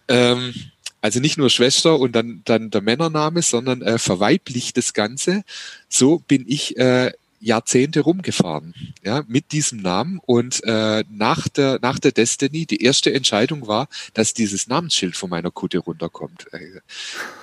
[0.08, 0.54] Ähm,
[1.00, 5.42] also nicht nur Schwester und dann, dann der Männername, sondern äh, verweiblicht das Ganze.
[5.88, 7.12] So bin ich äh,
[7.42, 10.20] Jahrzehnte rumgefahren, ja, mit diesem Namen.
[10.24, 15.28] Und äh, nach der nach der Destiny die erste Entscheidung war, dass dieses Namensschild von
[15.28, 16.46] meiner Kutte runterkommt.
[16.52, 16.80] Äh,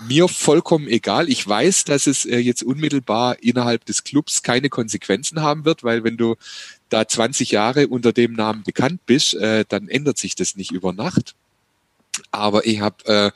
[0.07, 1.29] mir vollkommen egal.
[1.29, 6.03] Ich weiß, dass es äh, jetzt unmittelbar innerhalb des Clubs keine Konsequenzen haben wird, weil
[6.03, 6.35] wenn du
[6.87, 10.93] da 20 Jahre unter dem Namen bekannt bist, äh, dann ändert sich das nicht über
[10.93, 11.35] Nacht.
[12.31, 13.31] Aber ich habe äh,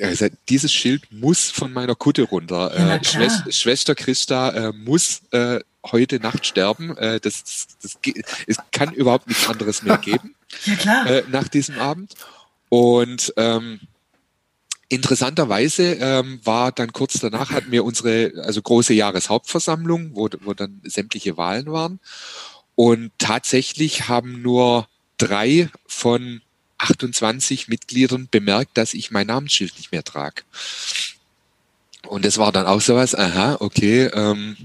[0.00, 2.72] also dieses Schild muss von meiner Kutte runter.
[2.76, 6.94] Ja, äh, Schwester, Schwester Christa äh, muss äh, heute Nacht sterben.
[6.96, 7.98] Das, das, das,
[8.46, 10.34] es kann überhaupt nichts anderes mehr geben.
[10.64, 11.22] ja, klar.
[11.30, 12.14] Nach diesem Abend.
[12.68, 13.80] Und ähm,
[14.88, 20.80] interessanterweise ähm, war dann kurz danach hatten wir unsere also große Jahreshauptversammlung, wo, wo dann
[20.84, 22.00] sämtliche Wahlen waren.
[22.74, 26.40] Und tatsächlich haben nur drei von
[26.78, 30.42] 28 Mitgliedern bemerkt, dass ich mein Namensschild nicht mehr trage.
[32.06, 34.56] Und das war dann auch sowas, aha, okay, ähm,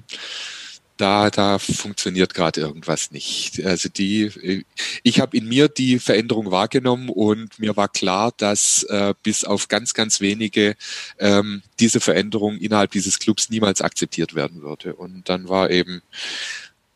[0.97, 3.65] da, da funktioniert gerade irgendwas nicht.
[3.65, 4.63] Also die,
[5.01, 9.67] ich habe in mir die Veränderung wahrgenommen und mir war klar, dass äh, bis auf
[9.67, 10.75] ganz, ganz wenige
[11.19, 14.93] ähm, diese Veränderung innerhalb dieses Clubs niemals akzeptiert werden würde.
[14.93, 16.03] Und dann war eben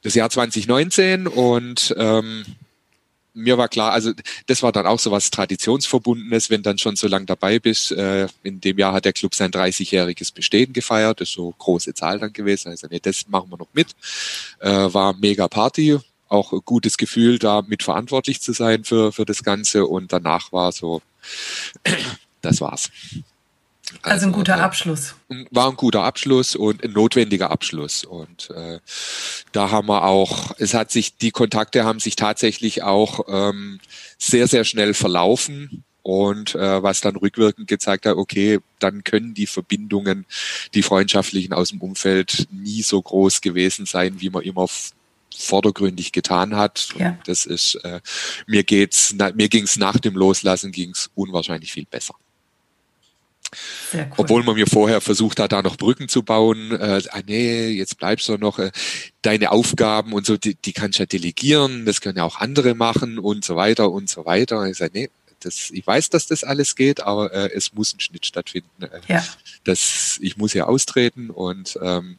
[0.03, 2.45] das Jahr 2019 und ähm,
[3.38, 4.11] mir war klar, also
[4.47, 7.91] das war dann auch so was Traditionsverbundenes, wenn dann schon so lang dabei bist.
[7.91, 11.93] Äh, in dem Jahr hat der Club sein 30-jähriges Bestehen gefeiert, das ist so große
[11.93, 12.69] Zahl dann gewesen.
[12.69, 13.89] Also nee, das machen wir noch mit.
[14.59, 19.43] Äh, war mega Party, auch ein gutes Gefühl, da mitverantwortlich zu sein für, für das
[19.43, 19.85] Ganze.
[19.85, 21.01] Und danach war so,
[22.41, 22.89] das war's.
[24.01, 25.15] Also, also ein guter äh, Abschluss.
[25.51, 28.03] War ein guter Abschluss und ein notwendiger Abschluss.
[28.03, 28.79] Und äh,
[29.53, 33.79] da haben wir auch, es hat sich, die Kontakte haben sich tatsächlich auch ähm,
[34.17, 35.83] sehr, sehr schnell verlaufen.
[36.03, 40.25] Und äh, was dann rückwirkend gezeigt hat, okay, dann können die Verbindungen,
[40.73, 44.67] die freundschaftlichen aus dem Umfeld nie so groß gewesen sein, wie man immer
[45.38, 46.89] vordergründig getan hat.
[46.97, 47.17] Ja.
[47.25, 47.99] Das ist, äh,
[48.45, 52.15] mir geht's, na, mir ging's nach dem Loslassen ging's unwahrscheinlich viel besser.
[53.93, 54.08] Cool.
[54.18, 56.72] Obwohl man mir vorher versucht hat, da noch Brücken zu bauen.
[56.72, 58.60] Äh, ah, nee, jetzt bleibst du noch.
[58.60, 58.72] Äh,
[59.22, 61.86] deine Aufgaben und so, die, die kannst du ja delegieren.
[61.86, 64.60] Das können ja auch andere machen und so weiter und so weiter.
[64.60, 67.93] Und ich sage, nee, das, ich weiß, dass das alles geht, aber äh, es muss
[67.93, 68.84] ein Schnitt stattfinden.
[68.84, 69.24] Äh, ja.
[69.64, 72.18] Das, ich muss ja austreten und ähm,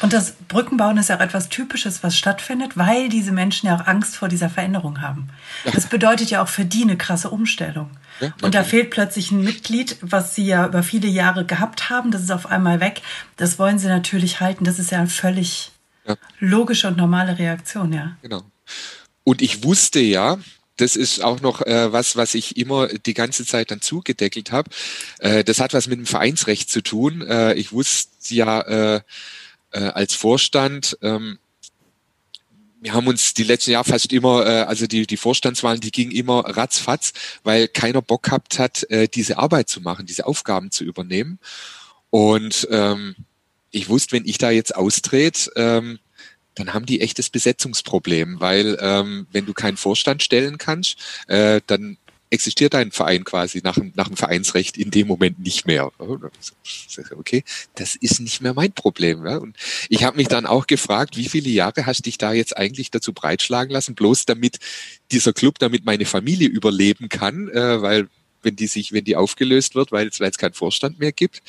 [0.00, 3.86] und das Brückenbauen ist ja auch etwas Typisches, was stattfindet, weil diese Menschen ja auch
[3.86, 5.30] Angst vor dieser Veränderung haben.
[5.72, 7.90] Das bedeutet ja auch für die eine krasse Umstellung.
[8.20, 12.10] Ja, und da fehlt plötzlich ein Mitglied, was sie ja über viele Jahre gehabt haben.
[12.10, 13.02] Das ist auf einmal weg.
[13.36, 14.64] Das wollen sie natürlich halten.
[14.64, 15.72] Das ist ja eine völlig
[16.06, 16.16] ja.
[16.38, 18.16] logische und normale Reaktion, ja.
[18.22, 18.42] Genau.
[19.24, 20.38] Und ich wusste ja,
[20.76, 24.70] das ist auch noch äh, was, was ich immer die ganze Zeit dann zugedeckelt habe.
[25.18, 27.22] Äh, das hat was mit dem Vereinsrecht zu tun.
[27.22, 29.02] Äh, ich wusste ja,
[29.72, 31.38] äh, als Vorstand, ähm,
[32.80, 36.12] wir haben uns die letzten Jahre fast immer, äh, also die, die Vorstandswahlen, die gingen
[36.12, 37.12] immer ratzfatz,
[37.42, 41.38] weil keiner Bock gehabt hat, äh, diese Arbeit zu machen, diese Aufgaben zu übernehmen.
[42.10, 43.16] Und ähm,
[43.70, 45.98] ich wusste, wenn ich da jetzt austrete, ähm,
[46.54, 50.96] dann haben die echtes Besetzungsproblem, weil ähm, wenn du keinen Vorstand stellen kannst,
[51.28, 51.98] äh, dann
[52.30, 55.90] existiert dein Verein quasi nach, nach dem Vereinsrecht in dem Moment nicht mehr.
[57.16, 59.24] Okay, das ist nicht mehr mein Problem.
[59.26, 59.38] Ja?
[59.38, 59.56] Und
[59.88, 63.12] ich habe mich dann auch gefragt, wie viele Jahre hast dich da jetzt eigentlich dazu
[63.12, 64.58] breitschlagen lassen, bloß damit
[65.10, 68.08] dieser Club, damit meine Familie überleben kann, äh, weil
[68.42, 71.42] wenn die sich, wenn die aufgelöst wird, weil es, weil es keinen Vorstand mehr gibt.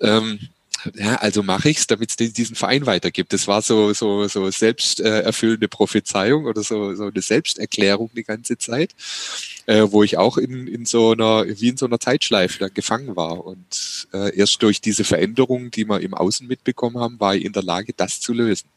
[0.00, 0.48] Ähm,
[0.94, 3.32] ja, also mache ich's, damit es diesen Verein weitergibt.
[3.32, 8.58] Das war so so so selbsterfüllende äh, Prophezeiung oder so so eine Selbsterklärung die ganze
[8.58, 8.94] Zeit,
[9.66, 13.16] äh, wo ich auch in in so einer wie in so einer Zeitschleife dann gefangen
[13.16, 17.44] war und äh, erst durch diese Veränderungen, die wir im Außen mitbekommen haben, war ich
[17.44, 18.68] in der Lage, das zu lösen.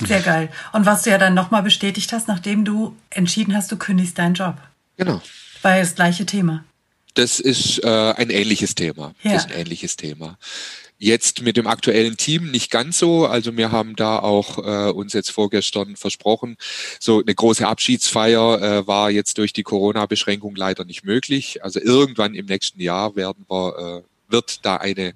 [0.00, 0.48] Sehr geil.
[0.72, 4.34] Und was du ja dann nochmal bestätigt hast, nachdem du entschieden hast, du kündigst deinen
[4.34, 4.56] Job.
[4.96, 5.20] Genau.
[5.62, 6.64] War das gleiche Thema.
[7.14, 9.14] Das ist äh, ein ähnliches Thema.
[9.22, 9.32] Ja.
[9.32, 10.38] Das ist ein ähnliches Thema.
[11.02, 13.26] Jetzt mit dem aktuellen Team nicht ganz so.
[13.26, 16.56] Also wir haben da auch äh, uns jetzt vorgestern versprochen,
[17.00, 21.64] so eine große Abschiedsfeier äh, war jetzt durch die Corona-Beschränkung leider nicht möglich.
[21.64, 25.14] Also irgendwann im nächsten Jahr werden wir, äh, wird da eine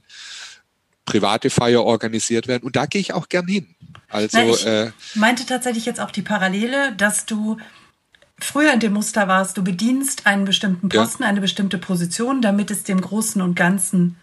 [1.04, 2.64] private Feier organisiert werden.
[2.64, 3.76] Und da gehe ich auch gern hin.
[4.08, 7.58] Also Na, ich äh, meinte tatsächlich jetzt auch die Parallele, dass du
[8.40, 11.28] früher in dem Muster warst, du bedienst einen bestimmten Posten, ja.
[11.28, 14.16] eine bestimmte Position, damit es dem Großen und Ganzen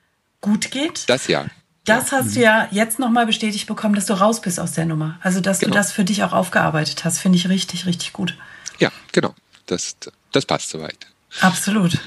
[0.43, 1.09] gut geht.
[1.09, 1.47] Das ja.
[1.85, 2.17] Das ja.
[2.17, 2.33] hast mhm.
[2.33, 5.17] du ja jetzt nochmal bestätigt bekommen, dass du raus bist aus der Nummer.
[5.23, 5.71] Also, dass genau.
[5.71, 8.37] du das für dich auch aufgearbeitet hast, finde ich richtig, richtig gut.
[8.77, 9.33] Ja, genau.
[9.65, 9.95] Das,
[10.31, 11.07] das passt soweit.
[11.41, 11.97] Absolut.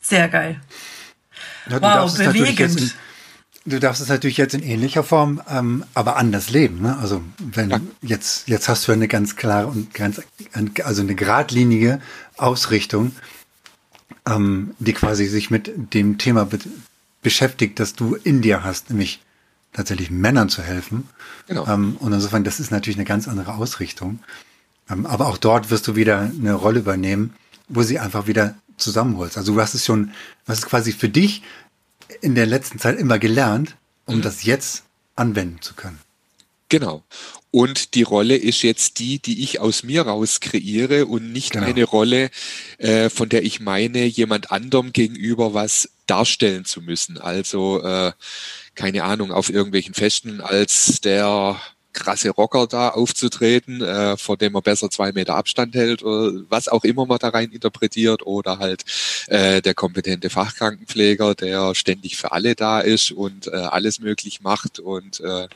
[0.00, 0.60] Sehr geil.
[1.68, 2.94] Ja, wow, bewegend
[3.66, 6.80] Du darfst es natürlich jetzt in ähnlicher Form, ähm, aber anders leben.
[6.80, 6.96] Ne?
[6.98, 7.80] Also wenn ja.
[8.00, 10.22] jetzt jetzt hast du eine ganz klare und ganz
[10.82, 12.00] also eine geradlinige
[12.38, 13.12] Ausrichtung,
[14.26, 16.58] ähm, die quasi sich mit dem Thema be
[17.22, 19.20] beschäftigt, das du in dir hast, nämlich
[19.72, 21.08] tatsächlich Männern zu helfen.
[21.46, 21.66] Genau.
[21.66, 24.20] Ähm, und insofern, das ist natürlich eine ganz andere Ausrichtung.
[24.90, 27.34] Ähm, aber auch dort wirst du wieder eine Rolle übernehmen,
[27.68, 29.36] wo sie einfach wieder zusammenholst.
[29.36, 30.12] Also du hast es schon,
[30.46, 31.42] was ist quasi für dich
[32.20, 34.22] in der letzten Zeit immer gelernt, um mhm.
[34.22, 35.98] das jetzt anwenden zu können.
[36.68, 37.02] Genau.
[37.50, 41.66] Und die Rolle ist jetzt die, die ich aus mir raus kreiere und nicht genau.
[41.66, 42.30] eine Rolle,
[42.78, 47.18] äh, von der ich meine, jemand anderem gegenüber was darstellen zu müssen.
[47.18, 48.12] Also äh,
[48.74, 51.60] keine Ahnung, auf irgendwelchen Festen als der
[51.92, 56.68] krasse Rocker da aufzutreten, äh, vor dem man besser zwei Meter Abstand hält oder was
[56.68, 58.84] auch immer man da rein interpretiert oder halt
[59.26, 64.78] äh, der kompetente Fachkrankenpfleger, der ständig für alle da ist und äh, alles möglich macht
[64.78, 65.48] und äh,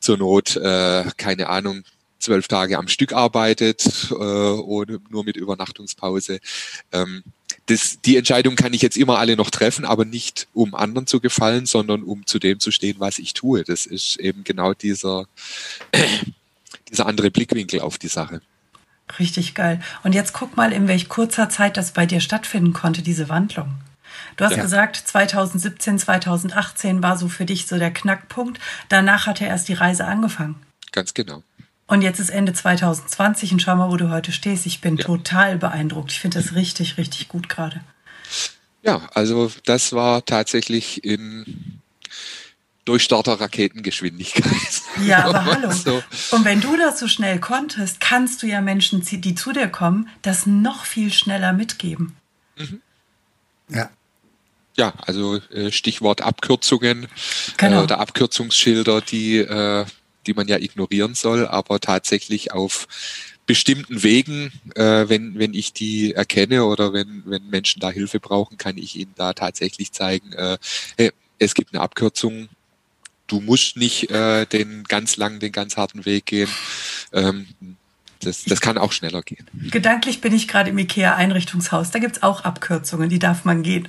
[0.00, 1.84] zur Not, äh, keine Ahnung,
[2.18, 6.40] zwölf Tage am Stück arbeitet, äh, ohne, nur mit Übernachtungspause.
[6.92, 7.22] Ähm,
[7.66, 11.20] das, die Entscheidung kann ich jetzt immer alle noch treffen, aber nicht um anderen zu
[11.20, 13.62] gefallen, sondern um zu dem zu stehen, was ich tue.
[13.64, 15.26] Das ist eben genau dieser,
[16.90, 18.40] dieser andere Blickwinkel auf die Sache.
[19.18, 19.80] Richtig geil.
[20.02, 23.74] Und jetzt guck mal, in welch kurzer Zeit das bei dir stattfinden konnte, diese Wandlung.
[24.36, 24.62] Du hast ja.
[24.62, 28.60] gesagt, 2017, 2018 war so für dich so der Knackpunkt.
[28.88, 30.56] Danach hat er erst die Reise angefangen.
[30.92, 31.42] Ganz genau.
[31.88, 34.66] Und jetzt ist Ende 2020 und schau mal, wo du heute stehst.
[34.66, 35.04] Ich bin ja.
[35.04, 36.12] total beeindruckt.
[36.12, 37.80] Ich finde das richtig, richtig gut gerade.
[38.82, 41.80] Ja, also das war tatsächlich in
[42.84, 44.82] Durchstarter-Raketengeschwindigkeit.
[45.06, 45.70] Ja, aber hallo.
[45.72, 46.02] So.
[46.30, 50.10] Und wenn du das so schnell konntest, kannst du ja Menschen, die zu dir kommen,
[50.20, 52.16] das noch viel schneller mitgeben.
[52.56, 52.82] Mhm.
[53.70, 53.90] Ja.
[54.76, 57.08] Ja, also äh, Stichwort Abkürzungen
[57.56, 57.80] genau.
[57.80, 59.86] äh, oder Abkürzungsschilder, die äh,
[60.28, 62.86] die man ja ignorieren soll, aber tatsächlich auf
[63.46, 68.58] bestimmten Wegen, äh, wenn, wenn ich die erkenne oder wenn, wenn Menschen da Hilfe brauchen,
[68.58, 70.58] kann ich ihnen da tatsächlich zeigen, äh,
[70.96, 72.48] hey, es gibt eine Abkürzung,
[73.26, 76.50] du musst nicht äh, den ganz langen, den ganz harten Weg gehen.
[77.12, 77.46] Ähm,
[78.20, 79.46] das, das kann auch schneller gehen.
[79.70, 81.90] Gedanklich bin ich gerade im IKEA-Einrichtungshaus.
[81.90, 83.88] Da gibt es auch Abkürzungen, die darf man gehen.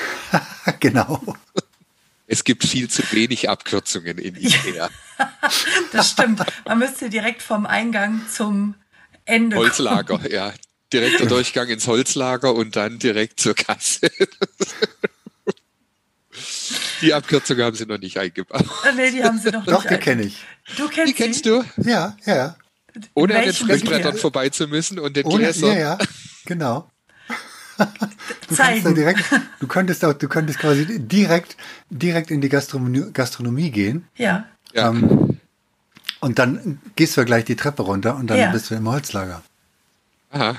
[0.80, 1.36] genau.
[2.26, 4.90] Es gibt viel zu wenig Abkürzungen in IKEA.
[5.92, 6.42] das stimmt.
[6.64, 8.74] Man müsste direkt vom Eingang zum
[9.24, 9.56] Ende.
[9.56, 10.30] Holzlager, kommen.
[10.30, 10.52] ja.
[10.92, 14.08] Direkter Durchgang ins Holzlager und dann direkt zur Kasse.
[17.00, 18.64] Die Abkürzung haben sie noch nicht eingebaut.
[18.84, 19.84] Äh, nee, die haben sie noch Doch, nicht.
[19.84, 20.44] Doch, die kenne ich.
[20.76, 21.50] Du kennst die kennst sie?
[21.50, 21.64] du?
[21.82, 22.56] Ja, ja.
[23.14, 25.70] Ohne an den Fressbrettern vorbei zu müssen und den Ohne, Gläsern.
[25.70, 25.98] Ja, ja,
[26.46, 26.90] genau.
[28.48, 28.94] Du, Zeigen.
[28.94, 29.24] direkt,
[29.60, 31.56] du könntest auch, du könntest quasi direkt,
[31.90, 34.06] direkt in die Gastronomie, Gastronomie gehen.
[34.16, 34.44] Ja.
[34.72, 34.88] ja.
[34.90, 35.40] Ähm,
[36.20, 38.50] und dann gehst du gleich die Treppe runter und dann ja.
[38.50, 39.42] bist du im Holzlager.
[40.30, 40.56] Aha.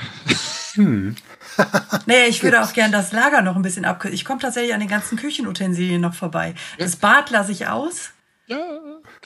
[0.73, 1.15] Hm.
[2.05, 4.15] naja, ich würde auch gern das Lager noch ein bisschen abkürzen.
[4.15, 6.53] Ich komme tatsächlich an den ganzen Küchenutensilien noch vorbei.
[6.77, 6.85] Ja.
[6.85, 8.11] Das Bad lasse ich aus.
[8.47, 8.57] Ja.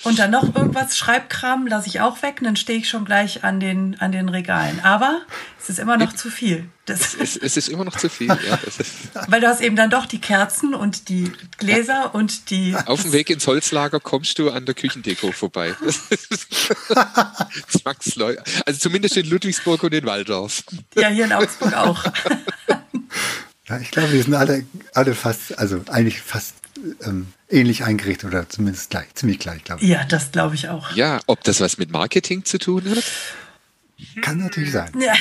[0.04, 3.60] Und dann noch irgendwas Schreibkram lasse ich auch weg, dann stehe ich schon gleich an
[3.60, 4.80] den, an den Regalen.
[4.82, 5.22] Aber
[5.60, 6.70] es ist immer noch zu viel.
[6.86, 8.60] Das es, es ist immer noch zu viel, ja.
[9.28, 12.76] Weil du hast eben dann doch die Kerzen und die Gläser und die.
[12.86, 15.76] Auf dem Weg ins Holzlager kommst du an der Küchendeko vorbei.
[17.68, 18.42] Zwangsläufig.
[18.66, 20.64] Also zumindest in Ludwigsburg und in Waldorf.
[20.96, 22.04] Ja, hier in Augsburg auch.
[23.68, 26.56] Ja, ich glaube, wir sind alle, alle fast, also eigentlich fast
[27.04, 29.90] ähm, ähnlich eingerichtet oder zumindest gleich, ziemlich gleich, glaube ich.
[29.90, 30.92] Ja, das glaube ich auch.
[30.94, 33.04] Ja, ob das was mit Marketing zu tun hat?
[34.22, 34.92] Kann natürlich sein.
[35.00, 35.14] Ja.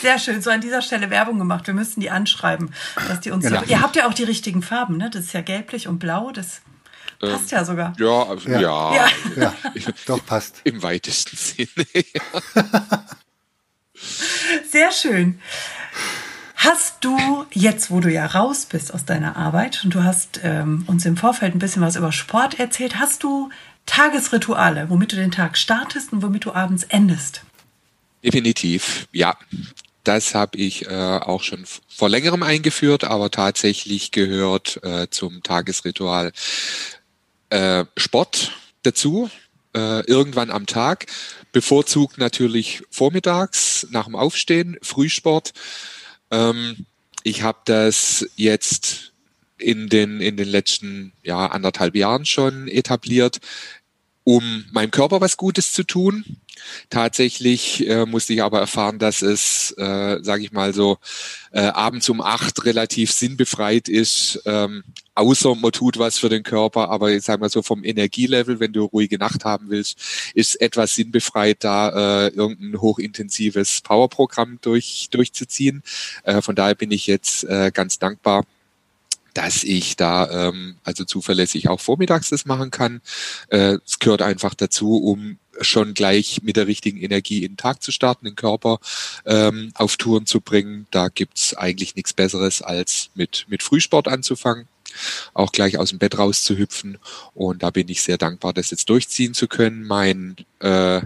[0.00, 1.66] Sehr schön, so an dieser Stelle Werbung gemacht.
[1.66, 2.72] Wir müssten die anschreiben,
[3.08, 3.44] dass die uns.
[3.44, 3.62] Genau.
[3.66, 5.10] Ihr habt ja auch die richtigen Farben, ne?
[5.10, 6.30] Das ist ja gelblich und blau.
[6.30, 6.62] Das
[7.22, 7.92] ähm, passt ja sogar.
[7.98, 8.60] Ja, also, ja.
[8.60, 9.08] Ja.
[9.36, 9.54] ja.
[9.74, 9.92] ja.
[10.06, 10.60] doch passt.
[10.64, 11.86] Im weitesten Sinne.
[14.70, 15.40] Sehr schön.
[16.62, 17.16] Hast du
[17.54, 21.16] jetzt, wo du ja raus bist aus deiner Arbeit und du hast ähm, uns im
[21.16, 23.48] Vorfeld ein bisschen was über Sport erzählt, hast du
[23.86, 27.44] Tagesrituale, womit du den Tag startest und womit du abends endest?
[28.22, 29.38] Definitiv, ja.
[30.04, 36.30] Das habe ich äh, auch schon vor längerem eingeführt, aber tatsächlich gehört äh, zum Tagesritual
[37.48, 38.52] äh, Sport
[38.82, 39.30] dazu,
[39.74, 41.06] äh, irgendwann am Tag,
[41.52, 45.54] bevorzugt natürlich vormittags nach dem Aufstehen, Frühsport
[46.30, 46.86] ähm,
[47.22, 49.12] ich habe das jetzt
[49.58, 53.40] in den, in den letzten ja, anderthalb Jahren schon etabliert,
[54.24, 56.24] um meinem Körper was Gutes zu tun.
[56.88, 60.98] Tatsächlich äh, musste ich aber erfahren, dass es, äh, sage ich mal so,
[61.52, 64.84] äh, abends um acht relativ sinnbefreit ist, ähm,
[65.14, 68.72] außer man tut was für den Körper, aber ich sage mal so vom Energielevel, wenn
[68.72, 69.98] du ruhige Nacht haben willst,
[70.34, 75.82] ist etwas sinnbefreit, da äh, irgendein hochintensives Powerprogramm durch, durchzuziehen.
[76.24, 78.44] Äh, von daher bin ich jetzt äh, ganz dankbar
[79.34, 83.00] dass ich da ähm, also zuverlässig auch vormittags das machen kann.
[83.48, 87.82] Äh, es gehört einfach dazu, um schon gleich mit der richtigen Energie in den Tag
[87.82, 88.80] zu starten, den Körper
[89.26, 90.86] ähm, auf Touren zu bringen.
[90.90, 94.66] Da gibt's eigentlich nichts Besseres, als mit, mit Frühsport anzufangen
[95.34, 96.98] auch gleich aus dem Bett rauszuhüpfen.
[97.34, 99.86] Und da bin ich sehr dankbar, das jetzt durchziehen zu können.
[99.86, 101.00] Mein äh,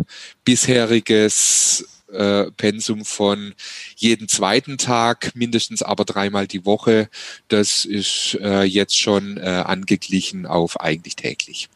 [0.44, 3.54] bisheriges äh, Pensum von
[3.96, 7.08] jeden zweiten Tag, mindestens aber dreimal die Woche.
[7.48, 11.68] Das ist äh, jetzt schon äh, angeglichen auf eigentlich täglich.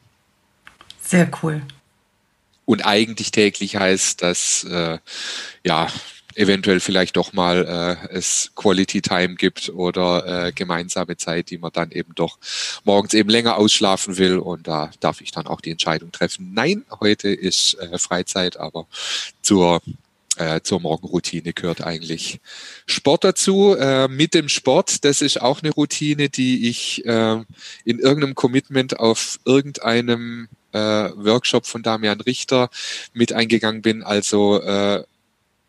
[1.02, 1.62] Sehr cool.
[2.64, 4.98] Und eigentlich täglich heißt, dass äh,
[5.64, 5.88] ja
[6.38, 11.72] eventuell vielleicht doch mal äh, es Quality Time gibt oder äh, gemeinsame Zeit, die man
[11.72, 12.38] dann eben doch
[12.84, 14.38] morgens eben länger ausschlafen will.
[14.38, 16.52] Und da darf ich dann auch die Entscheidung treffen.
[16.54, 18.86] Nein, heute ist äh, Freizeit, aber
[19.42, 19.82] zur
[20.36, 22.40] äh, zur Morgenroutine gehört eigentlich
[22.86, 23.74] Sport dazu.
[23.74, 27.42] Äh, mit dem Sport, das ist auch eine Routine, die ich äh,
[27.84, 32.70] in irgendeinem Commitment auf irgendeinem äh, Workshop von Damian Richter
[33.12, 34.04] mit eingegangen bin.
[34.04, 35.02] Also äh,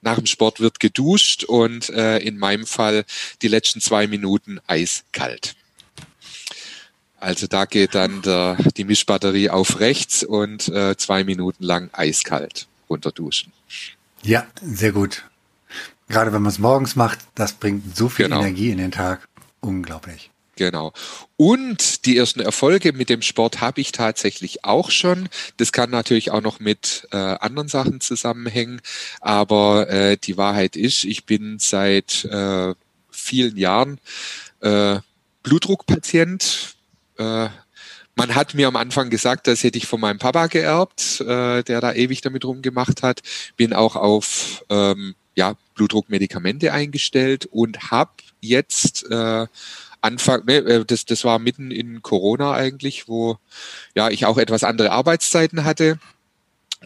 [0.01, 3.05] nach dem Sport wird geduscht und äh, in meinem Fall
[3.41, 5.55] die letzten zwei Minuten eiskalt.
[7.19, 12.67] Also da geht dann der, die Mischbatterie auf rechts und äh, zwei Minuten lang eiskalt
[12.89, 13.51] runterduschen.
[14.23, 15.25] Ja, sehr gut.
[16.07, 18.39] Gerade wenn man es morgens macht, das bringt so viel genau.
[18.39, 19.27] Energie in den Tag.
[19.59, 20.31] Unglaublich.
[20.59, 20.91] Genau.
[21.37, 25.29] Und die ersten Erfolge mit dem Sport habe ich tatsächlich auch schon.
[25.55, 28.81] Das kann natürlich auch noch mit äh, anderen Sachen zusammenhängen.
[29.21, 32.75] Aber äh, die Wahrheit ist, ich bin seit äh,
[33.09, 34.01] vielen Jahren
[34.59, 34.99] äh,
[35.43, 36.75] Blutdruckpatient.
[37.17, 37.47] Äh,
[38.17, 41.79] man hat mir am Anfang gesagt, das hätte ich von meinem Papa geerbt, äh, der
[41.79, 43.21] da ewig damit rumgemacht hat.
[43.55, 49.47] Bin auch auf ähm, ja, Blutdruckmedikamente eingestellt und habe jetzt äh,
[50.01, 53.37] Anfang, ne, äh, das, das war mitten in Corona eigentlich, wo
[53.95, 55.99] ja ich auch etwas andere Arbeitszeiten hatte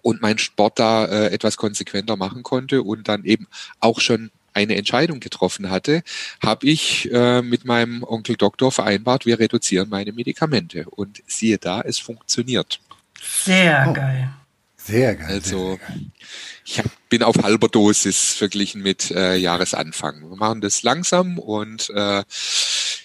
[0.02, 3.48] und meinen Sport da äh, etwas konsequenter machen konnte und dann eben
[3.80, 6.04] auch schon eine Entscheidung getroffen hatte,
[6.42, 10.86] habe ich äh, mit meinem Onkel Doktor vereinbart, wir reduzieren meine Medikamente.
[10.90, 12.80] Und siehe da, es funktioniert.
[13.20, 13.94] Sehr oh.
[13.94, 14.30] geil.
[14.86, 15.28] Sehr geil.
[15.28, 16.02] Also sehr geil.
[16.66, 20.30] ich hab, bin auf halber Dosis verglichen mit äh, Jahresanfang.
[20.30, 22.24] Wir machen das langsam und äh,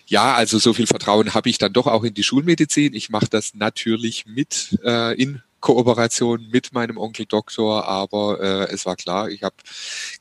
[0.06, 2.94] ja, also so viel Vertrauen habe ich dann doch auch in die Schulmedizin.
[2.94, 8.86] Ich mache das natürlich mit äh, in Kooperation mit meinem Onkel Doktor, aber äh, es
[8.86, 9.56] war klar, ich habe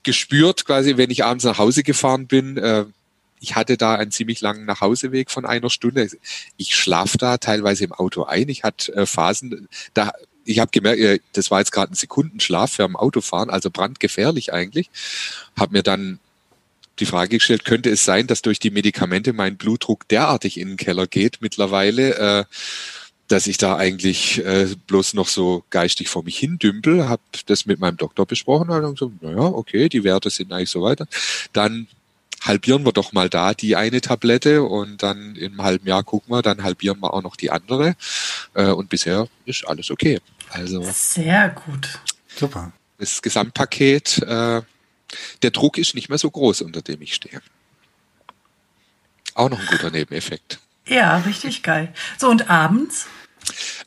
[0.04, 2.86] gespürt, quasi, wenn ich abends nach Hause gefahren bin, äh,
[3.40, 6.10] ich hatte da einen ziemlich langen Nachhauseweg von einer Stunde.
[6.58, 8.50] Ich schlaf da teilweise im Auto ein.
[8.50, 10.12] Ich hatte äh, Phasen, da
[10.48, 14.54] ich habe gemerkt, äh, das war jetzt gerade ein Sekundenschlaf für am Autofahren, also brandgefährlich
[14.54, 14.90] eigentlich.
[15.58, 16.20] Habe mir dann
[17.00, 20.78] die Frage gestellt, könnte es sein, dass durch die Medikamente mein Blutdruck derartig in den
[20.78, 22.44] Keller geht mittlerweile, äh,
[23.28, 27.66] dass ich da eigentlich äh, bloß noch so geistig vor mich hin dümpel, habe das
[27.66, 31.08] mit meinem Doktor besprochen und so, naja, okay, die Werte sind eigentlich so weiter.
[31.52, 31.88] Dann
[32.48, 36.42] halbieren wir doch mal da die eine Tablette und dann im halben Jahr gucken wir,
[36.42, 37.96] dann halbieren wir auch noch die andere.
[38.54, 40.20] Äh, und bisher ist alles okay.
[40.50, 42.00] Also sehr gut.
[42.28, 42.72] Super.
[42.98, 44.62] Das Gesamtpaket, äh,
[45.42, 47.42] der Druck ist nicht mehr so groß, unter dem ich stehe.
[49.34, 50.60] Auch noch ein guter Nebeneffekt.
[50.88, 51.94] Ja, richtig geil.
[52.18, 53.08] So, und abends?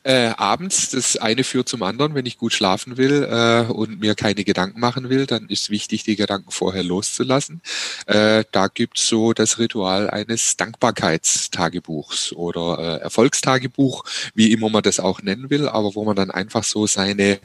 [0.03, 2.15] Äh, abends, das eine führt zum anderen.
[2.15, 6.03] Wenn ich gut schlafen will äh, und mir keine Gedanken machen will, dann ist wichtig,
[6.03, 7.61] die Gedanken vorher loszulassen.
[8.07, 14.03] Äh, da gibt's so das Ritual eines Dankbarkeitstagebuchs oder äh, Erfolgstagebuch,
[14.33, 17.39] wie immer man das auch nennen will, aber wo man dann einfach so seine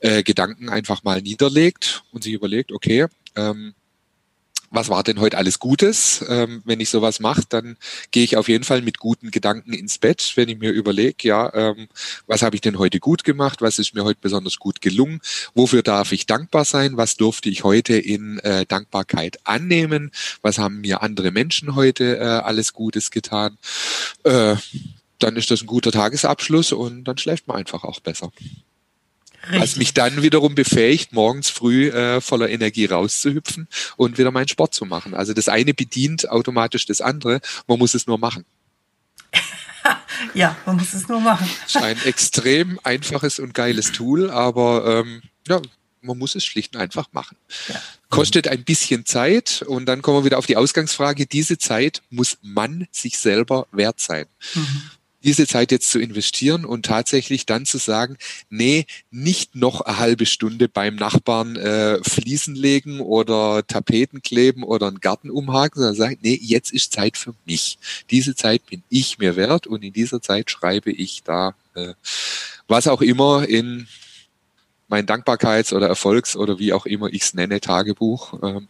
[0.00, 3.74] äh, Gedanken einfach mal niederlegt und sich überlegt, okay, ähm,
[4.74, 6.24] was war denn heute alles Gutes?
[6.28, 7.76] Ähm, wenn ich sowas mache, dann
[8.10, 11.52] gehe ich auf jeden Fall mit guten Gedanken ins Bett, wenn ich mir überlege, ja,
[11.54, 11.88] ähm,
[12.26, 13.62] was habe ich denn heute gut gemacht?
[13.62, 15.20] Was ist mir heute besonders gut gelungen?
[15.54, 16.96] Wofür darf ich dankbar sein?
[16.96, 20.10] Was durfte ich heute in äh, Dankbarkeit annehmen?
[20.42, 23.56] Was haben mir andere Menschen heute äh, alles Gutes getan?
[24.24, 24.56] Äh,
[25.18, 28.30] dann ist das ein guter Tagesabschluss und dann schläft man einfach auch besser.
[29.46, 29.60] Richtig.
[29.60, 34.74] Was mich dann wiederum befähigt, morgens früh äh, voller Energie rauszuhüpfen und wieder meinen Sport
[34.74, 35.14] zu machen.
[35.14, 37.40] Also das eine bedient automatisch das andere.
[37.66, 38.44] Man muss es nur machen.
[40.34, 41.48] ja, man muss es nur machen.
[41.74, 45.60] ein extrem einfaches und geiles Tool, aber ähm, ja,
[46.00, 47.36] man muss es schlicht und einfach machen.
[47.68, 47.80] Ja.
[48.10, 51.26] Kostet ein bisschen Zeit und dann kommen wir wieder auf die Ausgangsfrage.
[51.26, 54.26] Diese Zeit muss man sich selber wert sein.
[54.54, 54.82] Mhm
[55.24, 58.16] diese Zeit jetzt zu investieren und tatsächlich dann zu sagen,
[58.50, 64.88] nee, nicht noch eine halbe Stunde beim Nachbarn äh, Fliesen legen oder Tapeten kleben oder
[64.88, 67.78] einen Garten umhaken, sondern sagen, nee, jetzt ist Zeit für mich.
[68.10, 71.94] Diese Zeit bin ich mir wert und in dieser Zeit schreibe ich da äh,
[72.68, 73.88] was auch immer in
[74.88, 78.60] mein Dankbarkeits- oder Erfolgs- oder wie auch immer ich es nenne, Tagebuch, äh,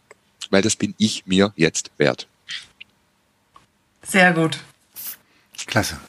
[0.49, 2.27] weil das bin ich mir jetzt wert.
[4.03, 4.59] Sehr gut.
[5.65, 5.99] Klasse.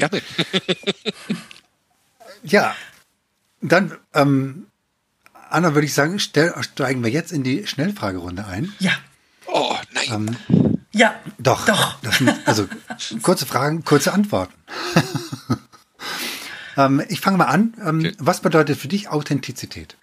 [0.00, 0.22] Gerne.
[2.42, 2.74] ja,
[3.60, 4.66] dann, ähm,
[5.50, 8.72] Anna, würde ich sagen, stell, steigen wir jetzt in die Schnellfragerunde ein.
[8.78, 8.92] Ja.
[9.46, 10.36] Oh, nein.
[10.48, 11.14] Ähm, ja.
[11.38, 11.66] Doch.
[11.66, 11.98] Doch.
[12.12, 12.68] Sind, also
[13.22, 14.54] kurze Fragen, kurze Antworten.
[16.76, 17.74] ähm, ich fange mal an.
[17.84, 18.12] Ähm, okay.
[18.18, 19.96] Was bedeutet für dich Authentizität?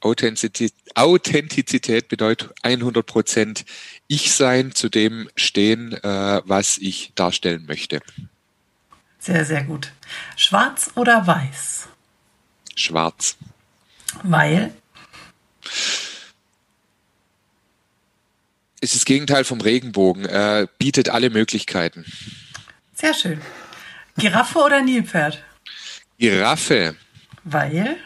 [0.00, 3.64] Authentizität, Authentizität bedeutet 100 Prozent
[4.08, 8.00] ich sein, zu dem stehen, äh, was ich darstellen möchte.
[9.22, 9.92] Sehr, sehr gut.
[10.34, 11.86] Schwarz oder weiß?
[12.74, 13.36] Schwarz.
[14.24, 14.74] Weil?
[18.80, 20.24] Ist das Gegenteil vom Regenbogen.
[20.24, 22.04] Er bietet alle Möglichkeiten.
[22.94, 23.40] Sehr schön.
[24.16, 25.40] Giraffe oder Nilpferd?
[26.18, 26.96] Giraffe.
[27.44, 27.96] Weil?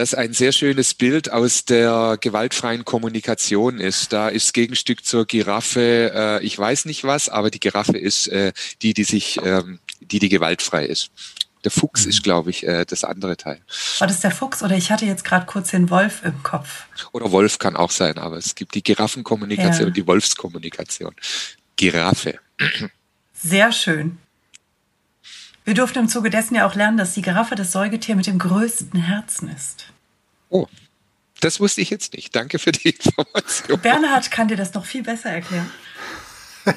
[0.00, 4.14] das ein sehr schönes Bild aus der gewaltfreien Kommunikation ist.
[4.14, 8.52] Da ist Gegenstück zur Giraffe, äh, ich weiß nicht was, aber die Giraffe ist äh,
[8.80, 9.78] die, die sich, ähm,
[10.10, 11.10] die, die gewaltfrei ist.
[11.64, 12.10] Der Fuchs mhm.
[12.10, 13.60] ist, glaube ich, äh, das andere Teil.
[13.98, 16.86] War das der Fuchs oder ich hatte jetzt gerade kurz den Wolf im Kopf?
[17.12, 19.86] Oder Wolf kann auch sein, aber es gibt die Giraffenkommunikation ja.
[19.88, 21.14] und die Wolfskommunikation.
[21.76, 22.38] Giraffe.
[23.34, 24.18] Sehr schön.
[25.64, 28.38] Wir durften im Zuge dessen ja auch lernen, dass die Giraffe das Säugetier mit dem
[28.38, 29.86] größten Herzen ist.
[30.48, 30.66] Oh,
[31.40, 32.34] das wusste ich jetzt nicht.
[32.34, 33.80] Danke für die Information.
[33.80, 35.70] Bernhard kann dir das noch viel besser erklären.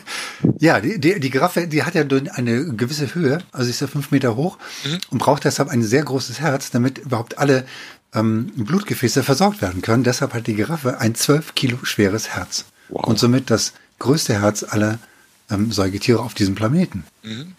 [0.60, 4.12] Ja, die, die, die Giraffe, die hat ja eine gewisse Höhe, also ist ja fünf
[4.12, 5.00] Meter hoch mhm.
[5.10, 7.66] und braucht deshalb ein sehr großes Herz, damit überhaupt alle
[8.14, 10.04] ähm, Blutgefäße versorgt werden können.
[10.04, 13.06] Deshalb hat die Giraffe ein zwölf Kilo schweres Herz wow.
[13.06, 15.00] und somit das größte Herz aller
[15.50, 17.04] ähm, Säugetiere auf diesem Planeten.
[17.24, 17.54] Mhm.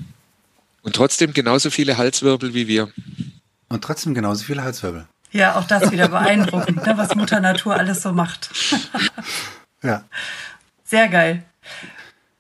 [0.83, 2.91] Und trotzdem genauso viele Halswirbel wie wir.
[3.69, 5.07] Und trotzdem genauso viele Halswirbel.
[5.33, 8.51] Ja, auch das wieder beeindruckend, ne, was Mutter Natur alles so macht.
[9.83, 10.05] ja.
[10.85, 11.43] Sehr geil.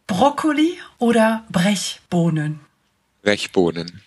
[0.06, 2.60] Brokkoli oder Brechbohnen?
[3.22, 4.02] Brechbohnen.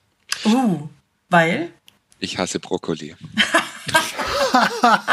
[0.46, 0.88] Uh,
[1.30, 1.72] weil?
[2.20, 3.16] Ich hasse Brokkoli.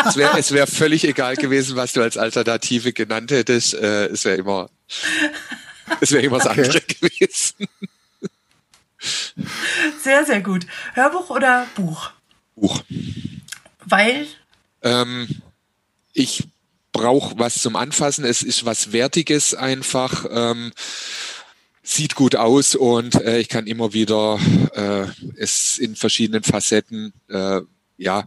[0.06, 3.74] es wäre es wär völlig egal gewesen, was du als Alternative genannt hättest.
[3.74, 4.70] Äh, es wäre immer,
[6.00, 6.62] es wäre immer das okay.
[6.62, 7.68] andere gewesen.
[10.02, 10.66] Sehr, sehr gut.
[10.94, 12.10] Hörbuch oder Buch?
[12.54, 12.82] Buch.
[13.84, 14.26] Weil?
[14.82, 15.28] Ähm,
[16.12, 16.44] ich
[16.94, 18.24] brauche was zum Anfassen.
[18.24, 20.24] Es ist was Wertiges einfach.
[20.30, 20.72] Ähm,
[21.82, 24.38] sieht gut aus und äh, ich kann immer wieder
[24.74, 27.60] äh, es in verschiedenen Facetten äh,
[27.98, 28.26] ja,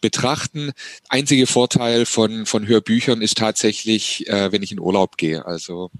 [0.00, 0.72] betrachten.
[1.08, 5.46] Einziger Vorteil von, von Hörbüchern ist tatsächlich, äh, wenn ich in Urlaub gehe.
[5.46, 5.90] Also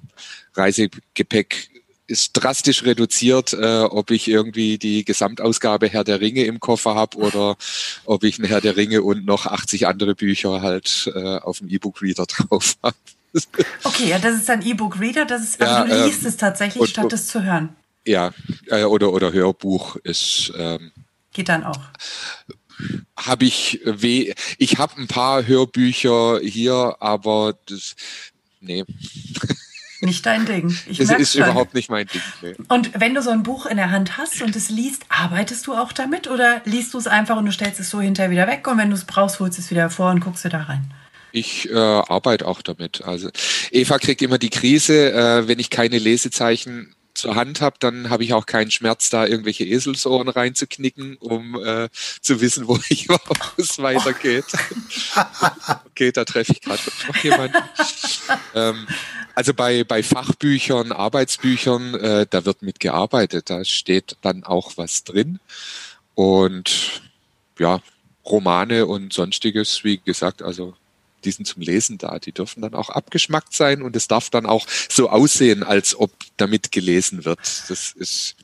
[0.54, 1.69] Reisegepäck
[2.10, 7.16] ist drastisch reduziert, äh, ob ich irgendwie die Gesamtausgabe Herr der Ringe im Koffer habe
[7.16, 7.56] oder
[8.04, 11.68] ob ich ein Herr der Ringe und noch 80 andere Bücher halt äh, auf dem
[11.68, 12.96] E-Book-Reader drauf habe.
[13.84, 16.80] Okay, ja, das ist ein E-Book-Reader, das ist, also ja, du liest ähm, es tatsächlich,
[16.80, 17.76] und, statt es zu hören.
[18.04, 18.32] Ja,
[18.66, 20.52] äh, oder, oder Hörbuch ist.
[20.56, 20.90] Ähm,
[21.32, 21.78] Geht dann auch.
[23.16, 24.34] Habe ich weh.
[24.58, 27.94] Ich habe ein paar Hörbücher hier, aber das.
[28.60, 28.84] Nee.
[30.00, 30.74] Nicht dein Ding.
[30.86, 31.42] Ich das ist schon.
[31.42, 32.22] überhaupt nicht mein Ding.
[32.42, 32.54] Nee.
[32.68, 35.74] Und wenn du so ein Buch in der Hand hast und es liest, arbeitest du
[35.74, 38.66] auch damit oder liest du es einfach und du stellst es so hinterher wieder weg
[38.66, 40.90] und wenn du es brauchst, holst du es wieder hervor und guckst du da rein?
[41.32, 43.02] Ich äh, arbeite auch damit.
[43.04, 43.30] Also
[43.70, 48.24] Eva kriegt immer die Krise, äh, wenn ich keine Lesezeichen zur Hand habe, dann habe
[48.24, 51.88] ich auch keinen Schmerz, da irgendwelche Eselsohren reinzuknicken, um äh,
[52.20, 53.18] zu wissen, wo ich wo
[53.56, 54.46] es weitergeht.
[55.86, 57.56] okay, da treffe ich gerade noch jemanden.
[58.54, 58.86] ähm,
[59.34, 63.50] also bei, bei Fachbüchern, Arbeitsbüchern, äh, da wird mitgearbeitet.
[63.50, 65.38] Da steht dann auch was drin.
[66.14, 67.02] Und
[67.58, 67.80] ja,
[68.24, 70.74] Romane und sonstiges, wie gesagt, also
[71.24, 72.18] die sind zum Lesen da.
[72.18, 76.12] Die dürfen dann auch abgeschmackt sein und es darf dann auch so aussehen, als ob
[76.36, 77.40] damit gelesen wird.
[77.68, 78.36] Das ist.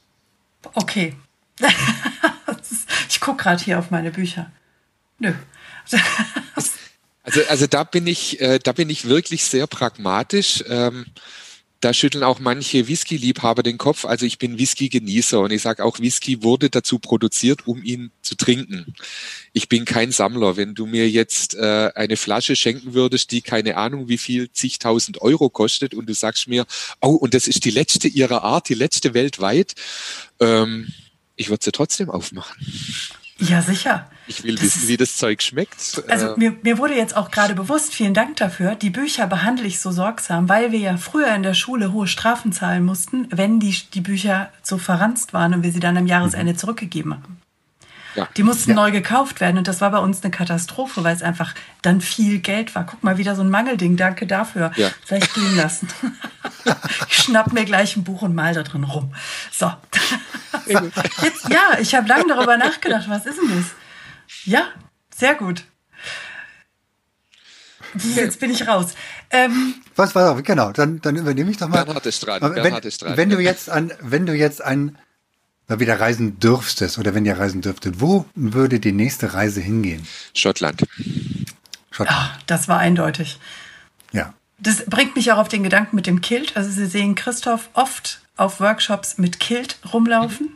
[0.74, 1.14] Okay.
[3.08, 4.50] ich gucke gerade hier auf meine Bücher.
[5.18, 5.32] Nö.
[7.24, 10.62] also, also da bin ich, äh, da bin ich wirklich sehr pragmatisch.
[10.68, 11.06] Ähm,
[11.80, 14.04] da schütteln auch manche Whisky-Liebhaber den Kopf.
[14.04, 18.34] Also ich bin Whisky-Genießer und ich sage auch, Whisky wurde dazu produziert, um ihn zu
[18.34, 18.94] trinken.
[19.52, 20.56] Ich bin kein Sammler.
[20.56, 25.20] Wenn du mir jetzt äh, eine Flasche schenken würdest, die keine Ahnung wie viel zigtausend
[25.20, 26.66] Euro kostet und du sagst mir,
[27.00, 29.74] oh, und das ist die letzte ihrer Art, die letzte weltweit,
[30.40, 30.92] ähm,
[31.36, 32.56] ich würde sie trotzdem aufmachen.
[33.38, 34.08] Ja, sicher.
[34.26, 36.02] Ich will das wissen, wie das Zeug schmeckt.
[36.08, 39.66] Also äh, mir, mir wurde jetzt auch gerade bewusst, vielen Dank dafür, die Bücher behandle
[39.66, 43.60] ich so sorgsam, weil wir ja früher in der Schule hohe Strafen zahlen mussten, wenn
[43.60, 46.58] die, die Bücher so verranzt waren und wir sie dann am Jahresende mhm.
[46.58, 47.40] zurückgegeben haben.
[48.16, 48.26] Ja.
[48.36, 48.76] Die mussten ja.
[48.76, 52.38] neu gekauft werden und das war bei uns eine Katastrophe, weil es einfach dann viel
[52.38, 52.86] Geld war.
[52.86, 53.96] Guck mal, wieder so ein Mangelding.
[53.96, 54.72] Danke dafür.
[54.76, 54.90] Ja.
[55.04, 55.88] Vielleicht gehen lassen.
[57.08, 59.14] ich schnapp mir gleich ein Buch und mal da drin rum.
[59.52, 59.70] So.
[60.66, 63.08] Jetzt, ja, ich habe lange darüber nachgedacht.
[63.08, 63.66] Was ist denn das?
[64.44, 64.66] Ja,
[65.14, 65.64] sehr gut.
[68.14, 68.94] Jetzt bin ich raus.
[69.30, 70.72] Ähm, was war genau?
[70.72, 71.84] Dann, dann übernehme ich doch mal.
[71.84, 72.42] Bernhard ist dran.
[72.54, 73.16] Wenn, ist dran.
[73.16, 74.98] wenn du jetzt an, wenn du jetzt ein,
[75.68, 80.06] mal wieder reisen dürftest oder wenn ihr reisen dürftet, wo würde die nächste Reise hingehen?
[80.34, 80.84] Schottland.
[81.90, 82.20] Schottland.
[82.20, 83.38] Ach, das war eindeutig.
[84.12, 84.34] Ja.
[84.58, 86.56] Das bringt mich auch auf den Gedanken mit dem Kilt.
[86.56, 90.46] Also Sie sehen Christoph oft auf Workshops mit Kilt rumlaufen.
[90.46, 90.55] Mhm.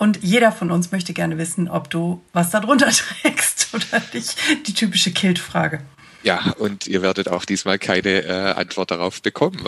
[0.00, 2.88] Und jeder von uns möchte gerne wissen, ob du was darunter
[3.22, 4.34] trägst oder nicht.
[4.66, 5.82] Die typische Kilt-Frage.
[6.22, 9.62] Ja, und ihr werdet auch diesmal keine äh, Antwort darauf bekommen.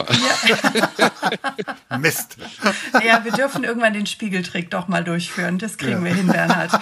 [0.49, 1.99] Ja.
[1.99, 2.39] Mist.
[3.05, 5.59] Ja, wir dürfen irgendwann den Spiegeltrick doch mal durchführen.
[5.59, 6.05] Das kriegen ja.
[6.05, 6.80] wir hin, Bernhard.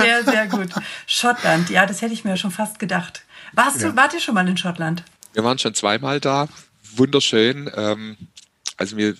[0.00, 0.70] Sehr, sehr gut.
[1.06, 3.22] Schottland, ja, das hätte ich mir schon fast gedacht.
[3.52, 3.90] Warst ja.
[3.90, 5.04] du, wart ihr schon mal in Schottland?
[5.34, 6.48] Wir waren schon zweimal da.
[6.96, 7.70] Wunderschön.
[7.76, 8.16] Ähm,
[8.76, 9.14] also wir,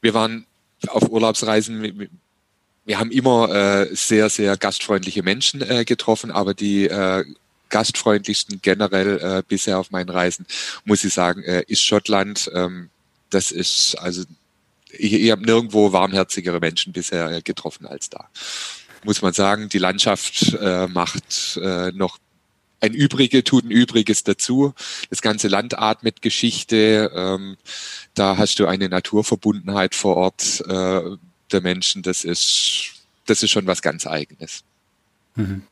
[0.00, 0.46] wir waren
[0.88, 2.08] auf Urlaubsreisen,
[2.84, 7.24] wir haben immer äh, sehr, sehr gastfreundliche Menschen äh, getroffen, aber die äh,
[7.70, 10.46] gastfreundlichsten generell äh, bisher auf meinen Reisen,
[10.84, 12.50] muss ich sagen, äh, ist Schottland.
[12.54, 12.90] Ähm,
[13.30, 14.22] das ist, also
[14.90, 18.28] ich, ich habe nirgendwo warmherzigere Menschen bisher äh, getroffen als da.
[19.02, 20.58] Muss man sagen, die Landschaft
[20.88, 21.60] macht
[21.92, 22.16] noch
[22.84, 24.74] ein Übrige tut ein Übriges dazu.
[25.10, 27.10] Das ganze Land atmet Geschichte.
[27.14, 27.56] Ähm,
[28.14, 31.16] da hast du eine Naturverbundenheit vor Ort äh,
[31.50, 32.02] der Menschen.
[32.02, 32.92] Das ist,
[33.26, 34.64] das ist schon was ganz Eigenes.
[35.34, 35.62] Mhm.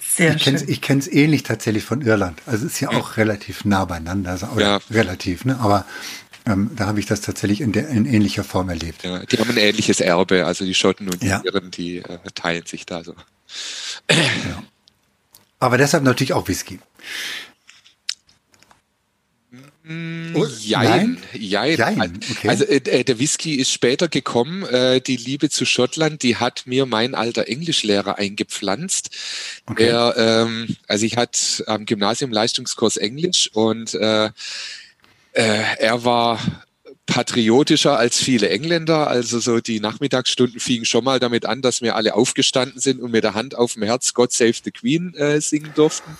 [0.00, 2.40] Sehr ich kenne ich kenne es ähnlich tatsächlich von Irland.
[2.46, 4.80] Also es ist ja auch relativ nah beieinander, also, oder ja.
[4.90, 5.60] relativ, ne?
[5.60, 5.86] Aber
[6.44, 9.04] ähm, da habe ich das tatsächlich in, der, in ähnlicher Form erlebt.
[9.04, 11.40] Ja, die haben ein ähnliches Erbe, also die Schotten und die ja.
[11.44, 13.14] Iren, die äh, teilen sich da so.
[14.10, 14.62] Ja.
[15.58, 16.78] Aber deshalb natürlich auch Whisky.
[20.34, 21.76] Oh, jein, jein.
[21.78, 22.20] jein.
[22.30, 22.48] Okay.
[22.48, 24.64] Also äh, äh, der Whisky ist später gekommen.
[24.64, 29.10] Äh, die Liebe zu Schottland, die hat mir mein alter Englischlehrer eingepflanzt.
[29.64, 29.86] Okay.
[29.86, 34.30] Der, ähm, also ich hatte am Gymnasium Leistungskurs Englisch und äh, äh,
[35.78, 36.38] er war
[37.08, 39.08] patriotischer als viele Engländer.
[39.08, 43.10] Also so die Nachmittagsstunden fingen schon mal damit an, dass wir alle aufgestanden sind und
[43.10, 46.16] mit der Hand auf dem Herz God Save the Queen äh, singen durften.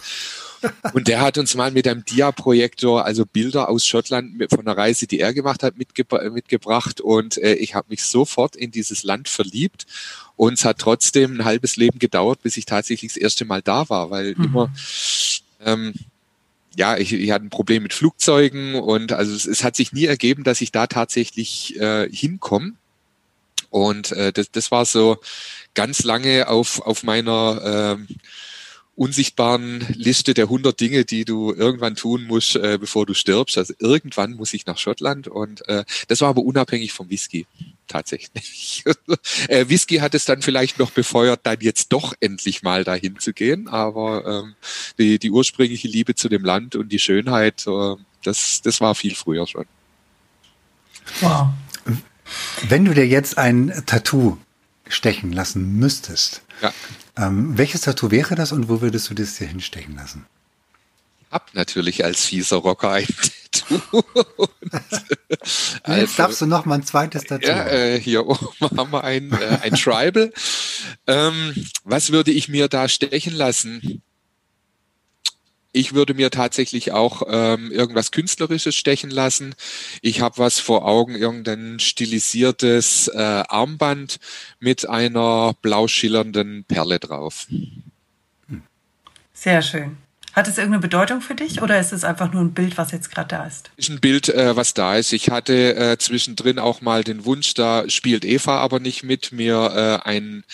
[0.93, 5.07] Und der hat uns mal mit einem Dia-Projektor, also Bilder aus Schottland von einer Reise,
[5.07, 7.01] die er gemacht hat, mitgebra mitgebracht.
[7.01, 9.87] Und äh, ich habe mich sofort in dieses Land verliebt.
[10.37, 13.89] Und es hat trotzdem ein halbes Leben gedauert, bis ich tatsächlich das erste Mal da
[13.89, 14.45] war, weil mhm.
[14.45, 14.73] immer
[15.65, 15.93] ähm,
[16.79, 20.05] ja, ich, ich hatte ein Problem mit Flugzeugen und also es, es hat sich nie
[20.05, 22.75] ergeben, dass ich da tatsächlich äh, hinkomme.
[23.69, 25.19] Und äh, das, das war so
[25.75, 28.07] ganz lange auf, auf meiner ähm,
[28.99, 33.57] unsichtbaren Liste der 100 Dinge, die du irgendwann tun musst, äh, bevor du stirbst.
[33.57, 37.47] Also irgendwann muss ich nach Schottland und äh, das war aber unabhängig vom Whisky
[37.87, 38.85] tatsächlich.
[39.49, 43.33] äh, Whisky hat es dann vielleicht noch befeuert, dann jetzt doch endlich mal dahin zu
[43.33, 44.55] gehen, aber ähm,
[44.99, 47.95] die, die ursprüngliche Liebe zu dem Land und die Schönheit, äh,
[48.25, 49.67] das, das war viel früher schon.
[51.21, 51.49] Wow.
[52.69, 54.39] Wenn du dir jetzt ein Tattoo
[54.89, 56.73] stechen lassen müsstest, ja.
[57.19, 60.27] Ähm, welches Tattoo wäre das und wo würdest du das dir hinstechen lassen?
[61.21, 63.07] Ich hab natürlich als fieser Rocker ein
[63.53, 64.03] Tattoo.
[65.31, 67.49] Jetzt also, darfst du noch mal ein zweites Tattoo.
[67.49, 70.33] Ja, äh, hier oben haben wir ein, äh, ein Tribal.
[71.07, 71.55] ähm,
[71.85, 74.03] was würde ich mir da stechen lassen?
[75.73, 79.55] Ich würde mir tatsächlich auch ähm, irgendwas Künstlerisches stechen lassen.
[80.01, 84.19] Ich habe was vor Augen, irgendein stilisiertes äh, Armband
[84.61, 87.47] mit einer blau schillernden Perle drauf.
[89.35, 89.99] Sehr schön.
[90.33, 93.11] Hat es irgendeine Bedeutung für dich oder ist es einfach nur ein Bild, was jetzt
[93.11, 93.71] gerade da ist?
[93.77, 95.13] Ist ein Bild, äh, was da ist.
[95.13, 100.01] Ich hatte äh, zwischendrin auch mal den Wunsch, da spielt Eva aber nicht mit, mir
[100.05, 100.45] äh, ein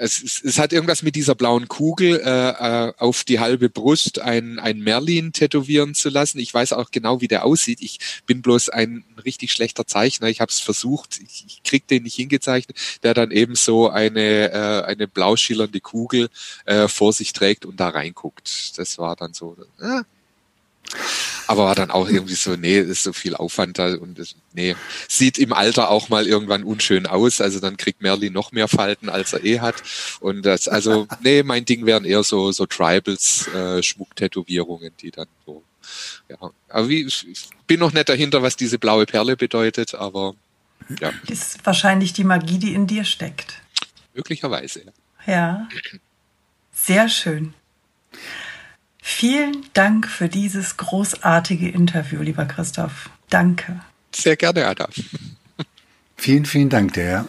[0.00, 4.18] es, es, es hat irgendwas mit dieser blauen Kugel äh, äh, auf die halbe Brust
[4.18, 6.38] ein, ein Merlin tätowieren zu lassen.
[6.38, 7.80] Ich weiß auch genau, wie der aussieht.
[7.82, 10.28] Ich bin bloß ein richtig schlechter Zeichner.
[10.28, 14.50] Ich habe es versucht, ich, ich krieg den nicht hingezeichnet, der dann eben so eine,
[14.52, 16.30] äh, eine blau schillernde Kugel
[16.64, 18.78] äh, vor sich trägt und da reinguckt.
[18.78, 19.56] Das war dann so.
[19.80, 20.02] Äh,
[21.50, 24.76] aber war dann auch irgendwie so, nee, ist so viel Aufwand da und das, nee,
[25.08, 27.40] sieht im Alter auch mal irgendwann unschön aus.
[27.40, 29.82] Also dann kriegt Merlin noch mehr Falten, als er eh hat.
[30.20, 35.26] Und das, also, nee, mein Ding wären eher so, so Tribals, äh, Schmucktätowierungen, die dann
[35.44, 35.64] so,
[36.28, 36.36] ja.
[36.68, 40.36] Aber wie, ich bin noch nicht dahinter, was diese blaue Perle bedeutet, aber
[41.00, 41.12] ja.
[41.26, 43.60] Ist wahrscheinlich die Magie, die in dir steckt.
[44.14, 44.84] Möglicherweise.
[45.26, 45.68] Ja.
[46.72, 47.54] Sehr schön.
[49.12, 53.10] Vielen Dank für dieses großartige Interview, lieber Christoph.
[53.28, 53.80] Danke.
[54.14, 54.88] Sehr gerne, Ada.
[56.16, 57.26] Vielen, vielen Dank, der.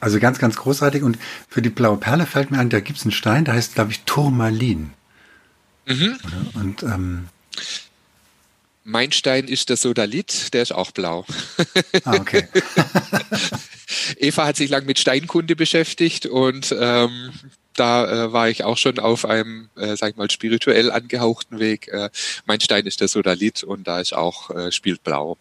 [0.00, 1.02] Also ganz, ganz großartig.
[1.02, 1.16] Und
[1.48, 3.92] für die blaue Perle fällt mir an, da gibt es einen Stein, der heißt, glaube
[3.92, 4.90] ich, Turmalin.
[5.86, 6.18] Mhm.
[6.54, 7.28] Und ähm,
[8.84, 11.24] mein Stein ist der Sodalit, der ist auch blau.
[12.04, 12.48] Ah, okay.
[14.16, 17.32] Eva hat sich lang mit Steinkunde beschäftigt und ähm,
[17.74, 21.88] da äh, war ich auch schon auf einem, äh, sag ich mal, spirituell angehauchten Weg.
[21.88, 22.10] Äh,
[22.46, 25.36] mein Stein ist der Sodalit und da ist auch, äh, spielt blau.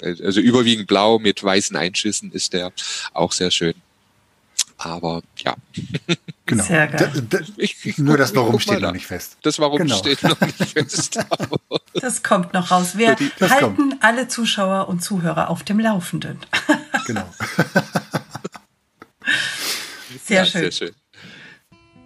[0.00, 2.72] Äh, also überwiegend blau mit weißen Einschüssen ist der
[3.12, 3.74] auch sehr schön.
[4.78, 5.54] Aber ja.
[6.48, 6.62] Genau.
[6.62, 7.10] Sehr geil.
[7.12, 9.36] Da, da, ich, ich Nur das Warum steht noch nicht fest.
[9.42, 9.96] Das Warum genau.
[9.96, 11.18] steht noch nicht fest.
[11.92, 12.96] das kommt noch raus.
[12.96, 13.96] Wir halten kommt.
[14.00, 16.38] alle Zuschauer und Zuhörer auf dem Laufenden.
[17.04, 17.28] genau.
[20.24, 20.60] sehr, ja, schön.
[20.60, 20.94] sehr schön.